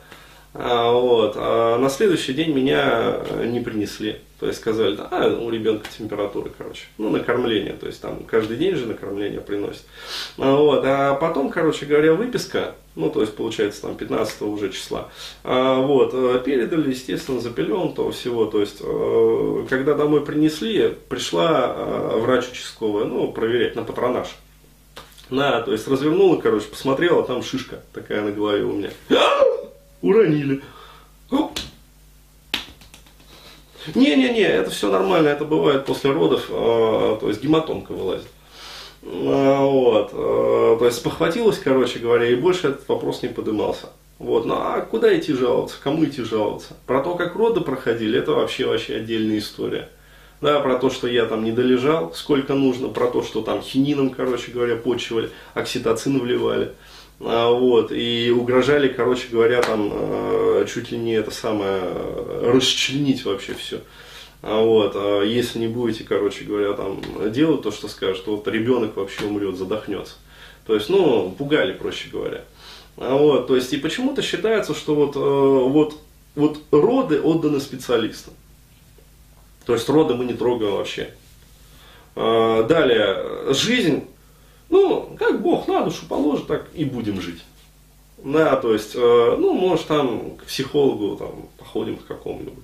А, 0.54 0.92
вот. 0.92 1.34
А 1.36 1.78
на 1.78 1.90
следующий 1.90 2.34
день 2.34 2.54
меня 2.54 3.20
не 3.44 3.60
принесли. 3.60 4.18
То 4.40 4.48
есть 4.48 4.60
сказали, 4.60 4.98
а, 5.00 5.28
у 5.40 5.50
ребенка 5.50 5.88
температура, 5.98 6.52
короче. 6.58 6.84
Ну, 6.98 7.10
накормление. 7.10 7.74
То 7.74 7.88
есть 7.88 8.02
там 8.02 8.24
каждый 8.26 8.58
день 8.58 8.76
же 8.76 8.86
накормление 8.86 9.42
приносит. 9.42 9.84
А, 10.38 10.56
вот. 10.56 10.84
а 10.86 11.16
потом, 11.16 11.50
короче 11.50 11.86
говоря, 11.86 12.14
выписка, 12.14 12.76
ну, 12.96 13.10
то 13.10 13.22
есть 13.22 13.36
получается 13.36 13.84
там 13.84 13.96
15 13.96 14.42
уже 14.42 14.72
числа. 14.72 15.10
А, 15.44 15.80
вот. 15.80 16.12
Э, 16.14 16.42
передали, 16.44 16.90
естественно, 16.90 17.40
запеленутого 17.40 18.12
всего. 18.12 18.46
То 18.46 18.60
есть, 18.60 18.78
э, 18.82 19.66
когда 19.70 19.94
домой 19.94 20.26
принесли, 20.26 20.94
пришла 21.08 21.74
э, 21.76 22.20
врач 22.20 22.50
участковая, 22.52 23.06
ну, 23.06 23.32
проверять 23.32 23.76
на 23.76 23.84
патронаж. 23.84 24.28
На, 25.30 25.62
то 25.62 25.72
есть 25.72 25.88
развернула, 25.88 26.40
короче, 26.40 26.68
посмотрела, 26.68 27.24
там 27.24 27.42
шишка 27.42 27.80
такая 27.94 28.22
на 28.22 28.32
голове 28.32 28.64
у 28.64 28.74
меня 28.74 28.92
уронили. 30.04 30.62
Не-не-не, 33.96 34.44
это 34.44 34.70
все 34.70 34.90
нормально, 34.90 35.28
это 35.28 35.44
бывает 35.44 35.86
после 35.86 36.12
родов, 36.12 36.46
э, 36.50 37.18
то 37.20 37.28
есть 37.28 37.44
гематомка 37.44 37.92
вылазит. 37.92 38.28
Э, 39.02 39.58
вот, 39.60 40.12
э, 40.14 40.76
то 40.80 40.86
есть 40.86 41.04
похватилась, 41.04 41.60
короче 41.60 42.00
говоря, 42.00 42.30
и 42.30 42.36
больше 42.36 42.70
этот 42.70 42.88
вопрос 42.88 43.24
не 43.24 43.30
подымался. 43.30 43.90
Вот, 44.20 44.46
ну 44.46 44.54
а 44.56 44.80
куда 44.82 45.18
идти 45.18 45.34
жаловаться, 45.34 45.76
кому 45.84 46.06
идти 46.06 46.24
жаловаться? 46.24 46.78
Про 46.88 47.02
то, 47.02 47.16
как 47.16 47.36
роды 47.36 47.60
проходили, 47.60 48.18
это 48.18 48.32
вообще 48.32 48.66
вообще 48.66 48.96
отдельная 48.96 49.40
история. 49.40 49.90
Да, 50.40 50.60
про 50.60 50.78
то, 50.78 50.90
что 50.90 51.08
я 51.08 51.26
там 51.26 51.44
не 51.44 51.52
долежал, 51.52 52.14
сколько 52.14 52.54
нужно, 52.54 52.88
про 52.90 53.08
то, 53.08 53.22
что 53.22 53.42
там 53.42 53.62
хинином, 53.62 54.12
короче 54.12 54.52
говоря, 54.52 54.76
почивали, 54.76 55.30
окситоцин 55.54 56.20
вливали. 56.20 56.74
А, 57.26 57.52
вот, 57.52 57.92
и 57.92 58.32
угрожали, 58.32 58.90
короче 58.90 59.30
говоря, 59.30 59.62
там 59.62 59.90
а, 59.94 60.66
чуть 60.66 60.92
ли 60.92 60.98
не 60.98 61.14
это 61.14 61.32
самое, 61.32 61.82
расчленить 62.42 63.24
вообще 63.24 63.54
все. 63.54 63.82
А 64.42 64.62
вот, 64.62 64.94
а 64.96 65.22
если 65.24 65.60
не 65.60 65.68
будете, 65.68 66.04
короче 66.04 66.44
говоря, 66.44 66.74
там 66.74 67.02
делать 67.32 67.62
то, 67.62 67.72
что 67.72 67.88
скажут, 67.88 68.28
вот 68.28 68.46
ребенок 68.50 68.98
вообще 68.98 69.26
умрет, 69.26 69.56
задохнется. 69.56 70.16
То 70.68 70.76
есть, 70.76 70.90
ну, 70.90 71.34
пугали, 71.38 71.72
проще 71.72 72.10
говоря. 72.10 72.44
Вот, 72.98 73.48
то 73.48 73.56
есть, 73.56 73.72
и 73.72 73.78
почему-то 73.78 74.22
считается, 74.22 74.74
что 74.74 74.96
вот, 74.96 75.16
вот, 75.16 75.98
вот 76.36 76.60
роды 76.72 77.22
отданы 77.22 77.62
специалистам. 77.62 78.34
То 79.66 79.74
есть, 79.74 79.88
роды 79.88 80.14
мы 80.14 80.26
не 80.26 80.34
трогаем 80.34 80.74
вообще. 80.74 81.10
Далее, 82.16 83.54
жизнь 83.54 84.04
ну, 84.74 85.16
как 85.20 85.44
Бог 85.44 85.68
на 85.68 85.84
душу 85.84 86.08
положит, 86.10 86.48
так 86.48 86.66
и 86.74 86.84
будем 86.84 87.22
жить. 87.22 87.44
Да, 88.18 88.56
то 88.56 88.74
есть, 88.74 88.96
э, 88.96 89.36
ну, 89.38 89.54
может, 89.54 89.86
там 89.86 90.32
к 90.38 90.46
психологу 90.46 91.16
там, 91.16 91.48
походим 91.60 91.98
к 91.98 92.08
какому-нибудь. 92.08 92.64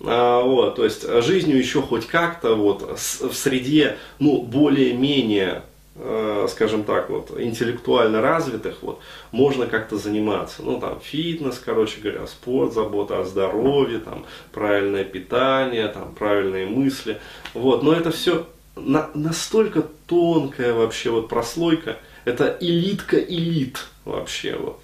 А, 0.00 0.40
вот, 0.40 0.76
то 0.76 0.84
есть 0.84 1.06
жизнью 1.22 1.58
еще 1.58 1.82
хоть 1.82 2.06
как-то 2.06 2.54
вот 2.54 2.98
в 2.98 3.34
среде, 3.34 3.98
ну, 4.18 4.40
более-менее 4.40 5.62
э, 5.96 6.46
скажем 6.48 6.84
так, 6.84 7.10
вот, 7.10 7.30
интеллектуально 7.38 8.22
развитых, 8.22 8.78
вот, 8.80 9.00
можно 9.30 9.66
как-то 9.66 9.98
заниматься. 9.98 10.62
Ну, 10.62 10.80
там, 10.80 11.00
фитнес, 11.00 11.60
короче 11.62 12.00
говоря, 12.00 12.26
спорт, 12.26 12.72
забота 12.72 13.20
о 13.20 13.24
здоровье, 13.24 13.98
там, 13.98 14.24
правильное 14.52 15.04
питание, 15.04 15.88
там, 15.88 16.14
правильные 16.14 16.66
мысли. 16.66 17.20
Вот, 17.52 17.82
но 17.82 17.92
это 17.92 18.10
все 18.10 18.46
на, 18.76 19.10
настолько 19.14 19.82
тонкая 19.82 20.74
вообще 20.74 21.10
вот 21.10 21.28
прослойка, 21.28 21.98
это 22.24 22.56
элитка 22.60 23.18
элит 23.18 23.84
вообще 24.04 24.56
вот. 24.56 24.80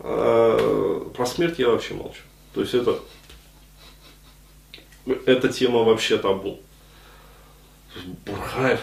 А, 0.00 1.10
про 1.14 1.26
смерть 1.26 1.58
я 1.58 1.68
вообще 1.68 1.94
молчу. 1.94 2.22
То 2.54 2.60
есть 2.60 2.74
это, 2.74 3.00
эта 5.26 5.48
тема 5.48 5.82
вообще 5.82 6.18
табу. 6.18 6.60
Бурхаев, 8.26 8.80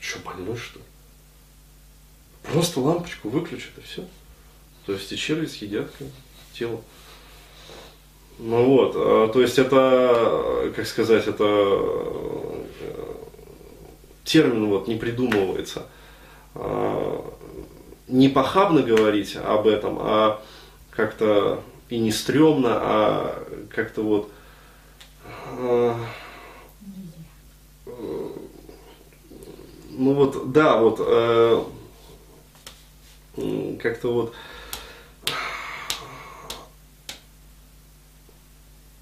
что, 0.00 0.18
больной 0.20 0.56
что? 0.56 0.80
Просто 2.42 2.80
лампочку 2.80 3.28
выключит 3.28 3.76
и 3.78 3.82
все. 3.82 4.04
То 4.86 4.92
есть 4.92 5.10
и 5.12 5.16
черви 5.16 5.46
съедят 5.46 5.90
тело. 6.52 6.82
Ну 8.38 8.64
вот, 8.64 8.94
а, 8.96 9.28
то 9.28 9.40
есть 9.40 9.58
это, 9.58 10.72
как 10.74 10.86
сказать, 10.86 11.26
это 11.26 11.44
термин 14.24 14.66
вот 14.66 14.88
не 14.88 14.96
придумывается. 14.96 15.86
А, 16.54 17.34
не 18.08 18.28
похабно 18.28 18.82
говорить 18.82 19.36
об 19.36 19.66
этом, 19.66 19.98
а 20.00 20.42
как-то 20.90 21.62
и 21.88 21.98
не 21.98 22.12
стрёмно, 22.12 22.70
а 22.72 23.44
как-то 23.70 24.02
вот 24.02 24.30
а, 25.58 25.96
ну 29.96 30.14
вот, 30.14 30.52
да, 30.52 30.78
вот 30.78 31.00
э, 31.00 31.64
как-то 33.80 34.12
вот 34.12 34.34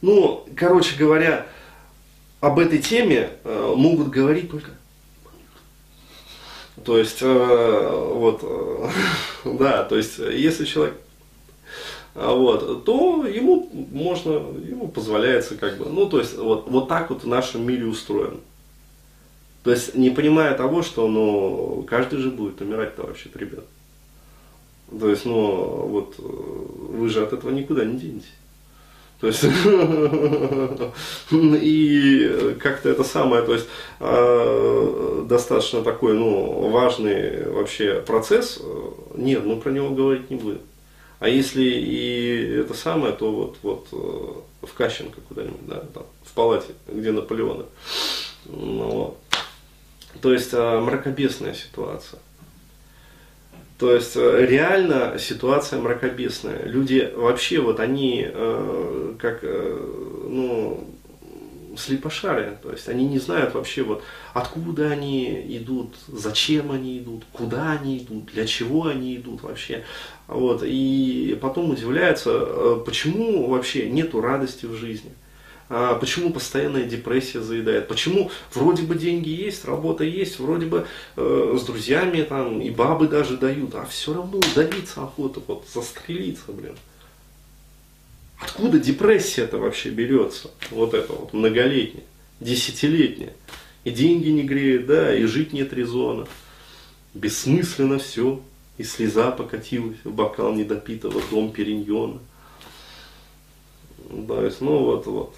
Ну, 0.02 0.44
короче 0.56 0.96
говоря, 0.96 1.46
об 2.40 2.58
этой 2.58 2.80
теме 2.80 3.30
э, 3.44 3.74
могут 3.76 4.08
говорить 4.08 4.50
только 4.50 4.72
то 6.85 6.99
есть, 6.99 7.18
э, 7.23 8.11
вот, 8.14 8.40
э, 8.42 8.88
да, 9.59 9.85
то 9.85 9.97
есть, 9.97 10.18
если 10.18 10.64
человек, 10.64 10.95
э, 12.14 12.27
вот, 12.27 12.85
то 12.85 13.27
ему 13.27 13.68
можно, 13.92 14.31
ему 14.31 14.88
позволяется 14.88 15.57
как 15.57 15.79
бы, 15.79 15.87
ну, 15.87 16.09
то 16.09 16.18
есть, 16.18 16.37
вот, 16.37 16.68
вот 16.68 16.88
так 16.88 17.11
вот 17.11 17.25
в 17.25 17.29
нашем 17.29 17.66
мире 17.66 17.87
устроен. 17.87 18.40
То 19.64 19.71
есть, 19.71 19.95
не 19.95 20.11
понимая 20.11 20.57
того, 20.57 20.83
что, 20.83 21.09
ну, 21.09 21.87
каждый 21.88 22.18
же 22.18 22.31
будет 22.31 22.61
умирать-то 22.61 23.03
вообще-то, 23.03 23.38
ребят. 23.38 23.64
То 24.99 25.09
есть, 25.09 25.25
ну, 25.25 25.87
вот, 25.87 26.16
вы 26.18 27.09
же 27.09 27.23
от 27.23 27.33
этого 27.33 27.51
никуда 27.51 27.85
не 27.85 27.99
денетесь. 27.99 28.33
То 29.22 29.28
есть, 29.28 29.44
и 31.30 32.56
как-то 32.58 32.88
это 32.88 33.04
самое, 33.04 33.44
то 33.44 33.54
есть, 33.54 33.68
э, 34.00 35.24
достаточно 35.28 35.82
такой, 35.82 36.14
ну, 36.14 36.68
важный 36.70 37.48
вообще 37.48 38.02
процесс, 38.04 38.61
нет, 39.14 39.44
мы 39.44 39.61
про 39.61 39.70
него 39.70 39.90
говорить 39.90 40.28
не 40.28 40.35
будем. 40.35 40.58
А 41.20 41.28
если 41.28 41.62
и 41.62 42.62
это 42.62 42.74
самое, 42.74 43.12
то 43.12 43.30
вот, 43.30 43.58
вот 43.62 43.87
э, 43.92 44.66
в 44.66 44.72
Кащенко 44.74 45.20
куда-нибудь, 45.28 45.68
да, 45.68 45.85
там, 45.94 46.02
в 46.24 46.32
палате, 46.32 46.72
где 46.88 47.12
Наполеоны. 47.12 47.66
Ну, 48.46 48.90
вот. 48.90 49.18
То 50.20 50.32
есть, 50.32 50.52
э, 50.52 50.80
мракобесная 50.80 51.54
ситуация. 51.54 52.18
То 53.83 53.92
есть 53.92 54.12
э, 54.14 54.47
реально 54.47 55.18
ситуация 55.18 55.81
мракобесная. 55.81 56.66
Люди 56.66 57.12
вообще 57.16 57.59
вот 57.59 57.81
они 57.81 58.25
э, 58.25 59.14
как 59.18 59.40
э, 59.42 60.27
ну 60.29 60.88
слепошарые, 61.77 62.61
то 62.62 62.71
есть 62.71 62.88
они 62.88 63.05
не 63.07 63.18
знают 63.18 63.55
вообще 63.55 63.83
вот 63.83 64.05
откуда 64.35 64.90
они 64.90 65.45
идут, 65.57 65.97
зачем 66.07 66.71
они 66.71 66.99
идут, 66.99 67.25
куда 67.33 67.73
они 67.73 67.99
идут, 67.99 68.27
для 68.27 68.47
чего 68.47 68.87
они 68.87 69.16
идут 69.16 69.42
вообще. 69.42 69.83
Вот, 70.29 70.62
и 70.64 71.37
потом 71.42 71.71
удивляются, 71.71 72.31
э, 72.31 72.83
почему 72.87 73.49
вообще 73.49 73.90
нету 73.90 74.21
радости 74.21 74.64
в 74.64 74.75
жизни. 74.77 75.11
А 75.68 75.94
почему 75.94 76.33
постоянная 76.33 76.85
депрессия 76.85 77.40
заедает, 77.40 77.88
почему 77.88 78.31
вроде 78.53 78.83
бы 78.83 78.94
деньги 78.94 79.31
есть, 79.31 79.64
работа 79.64 80.05
есть, 80.05 80.38
вроде 80.38 80.66
бы 80.66 80.87
э, 81.16 81.57
с 81.59 81.64
друзьями 81.64 82.22
там 82.22 82.61
и 82.61 82.68
бабы 82.70 83.09
даже 83.09 83.38
дают, 83.38 83.75
а 83.75 83.87
все 83.87 84.12
равно 84.12 84.38
удавиться 84.38 85.03
охота, 85.03 85.40
вот 85.46 85.66
застрелиться, 85.72 86.53
блин. 86.53 86.77
Откуда 88.38 88.79
депрессия-то 88.79 89.59
вообще 89.59 89.90
берется? 89.90 90.51
Вот 90.70 90.94
это 90.94 91.12
вот 91.12 91.33
многолетняя, 91.33 92.05
десятилетняя. 92.40 93.33
И 93.85 93.90
деньги 93.90 94.29
не 94.29 94.42
греют, 94.42 94.87
да, 94.87 95.14
и 95.14 95.25
жить 95.25 95.53
нет 95.53 95.72
резона. 95.72 96.27
Бессмысленно 97.14 97.98
все. 97.98 98.40
И 98.79 98.85
слеза 98.85 99.31
покатилась 99.31 99.98
в 100.03 100.12
бокал 100.12 100.55
недопитого 100.55 101.20
дом 101.31 101.53
периньона. 101.53 102.20
Да, 104.12 104.51
ну 104.61 104.79
вот, 104.85 105.07
вот. 105.07 105.35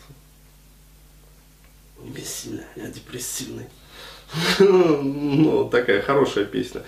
Бессильный, 2.03 2.65
я 2.77 2.89
депрессивный. 2.89 3.67
ну, 4.59 5.69
такая 5.71 6.03
хорошая 6.03 6.45
песня. 6.45 6.83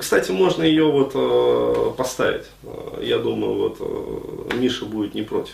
Кстати, 0.00 0.30
можно 0.30 0.62
ее 0.62 0.90
вот 0.90 1.12
э, 1.14 1.92
поставить. 1.96 2.46
Я 3.02 3.18
думаю, 3.18 3.54
вот 3.54 3.76
э, 3.80 4.56
Миша 4.56 4.86
будет 4.86 5.14
не 5.14 5.22
против, 5.22 5.52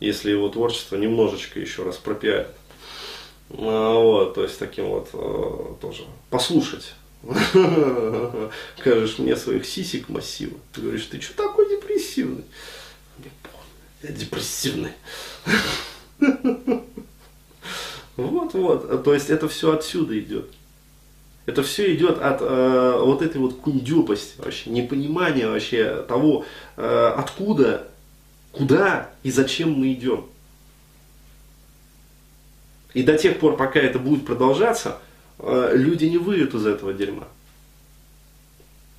если 0.00 0.30
его 0.30 0.48
творчество 0.50 0.96
немножечко 0.96 1.58
еще 1.58 1.82
раз 1.82 1.96
пропиарит. 1.96 2.48
А, 3.50 3.98
вот, 3.98 4.34
то 4.34 4.42
есть 4.42 4.58
таким 4.58 4.86
вот 4.86 5.08
э, 5.14 5.74
тоже 5.80 6.02
послушать. 6.28 6.92
Кажешь 8.84 9.18
мне 9.18 9.34
своих 9.36 9.64
сисек 9.64 10.10
массива. 10.10 10.58
Ты 10.74 10.82
говоришь, 10.82 11.06
ты 11.06 11.20
что 11.22 11.34
такой 11.34 11.70
депрессивный? 11.70 12.44
Депрессивный. 14.12 14.92
Вот-вот, 18.16 19.02
то 19.02 19.14
есть 19.14 19.30
это 19.30 19.48
все 19.48 19.72
отсюда 19.72 20.18
идет. 20.18 20.50
Это 21.46 21.62
все 21.62 21.94
идет 21.94 22.18
от 22.22 22.40
э, 22.40 22.98
вот 23.02 23.20
этой 23.22 23.38
вот 23.38 23.56
кундюпости 23.56 24.40
вообще, 24.40 24.70
непонимания 24.70 25.48
вообще 25.48 26.02
того, 26.08 26.46
э, 26.76 27.14
откуда, 27.16 27.88
куда 28.52 29.10
и 29.22 29.30
зачем 29.30 29.72
мы 29.72 29.92
идем. 29.92 30.26
И 32.94 33.02
до 33.02 33.18
тех 33.18 33.40
пор, 33.40 33.56
пока 33.56 33.78
это 33.78 33.98
будет 33.98 34.24
продолжаться, 34.24 34.98
э, 35.38 35.72
люди 35.74 36.06
не 36.06 36.16
выйдут 36.16 36.54
из 36.54 36.66
этого 36.66 36.94
дерьма. 36.94 37.28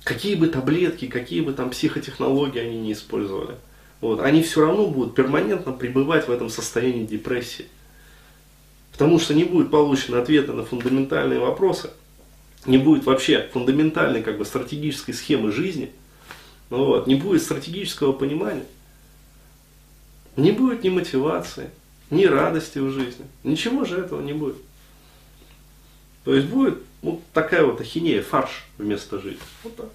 Какие 0.04 0.36
бы 0.36 0.46
таблетки, 0.46 1.08
какие 1.08 1.40
бы 1.40 1.52
там 1.52 1.70
психотехнологии 1.70 2.60
они 2.60 2.78
не 2.78 2.92
использовали. 2.92 3.56
Вот, 4.00 4.20
они 4.20 4.42
все 4.42 4.66
равно 4.66 4.86
будут 4.86 5.14
перманентно 5.14 5.72
пребывать 5.72 6.28
в 6.28 6.30
этом 6.30 6.50
состоянии 6.50 7.06
депрессии. 7.06 7.66
Потому 8.92 9.18
что 9.18 9.34
не 9.34 9.44
будет 9.44 9.70
получено 9.70 10.20
ответа 10.20 10.52
на 10.52 10.64
фундаментальные 10.64 11.38
вопросы, 11.38 11.90
не 12.66 12.78
будет 12.78 13.04
вообще 13.04 13.48
фундаментальной 13.52 14.22
как 14.22 14.38
бы, 14.38 14.44
стратегической 14.44 15.14
схемы 15.14 15.52
жизни, 15.52 15.90
ну, 16.70 16.84
вот, 16.84 17.06
не 17.06 17.14
будет 17.14 17.42
стратегического 17.42 18.12
понимания, 18.12 18.64
не 20.36 20.52
будет 20.52 20.82
ни 20.82 20.88
мотивации, 20.88 21.70
ни 22.10 22.24
радости 22.24 22.78
в 22.78 22.90
жизни. 22.90 23.24
Ничего 23.44 23.84
же 23.84 23.98
этого 23.98 24.20
не 24.20 24.32
будет. 24.32 24.56
То 26.24 26.34
есть 26.34 26.48
будет 26.48 26.78
вот 27.02 27.22
такая 27.32 27.64
вот 27.64 27.80
ахинея, 27.80 28.22
фарш 28.22 28.64
вместо 28.78 29.20
жизни. 29.20 29.40
Вот 29.62 29.76
так. 29.76 29.90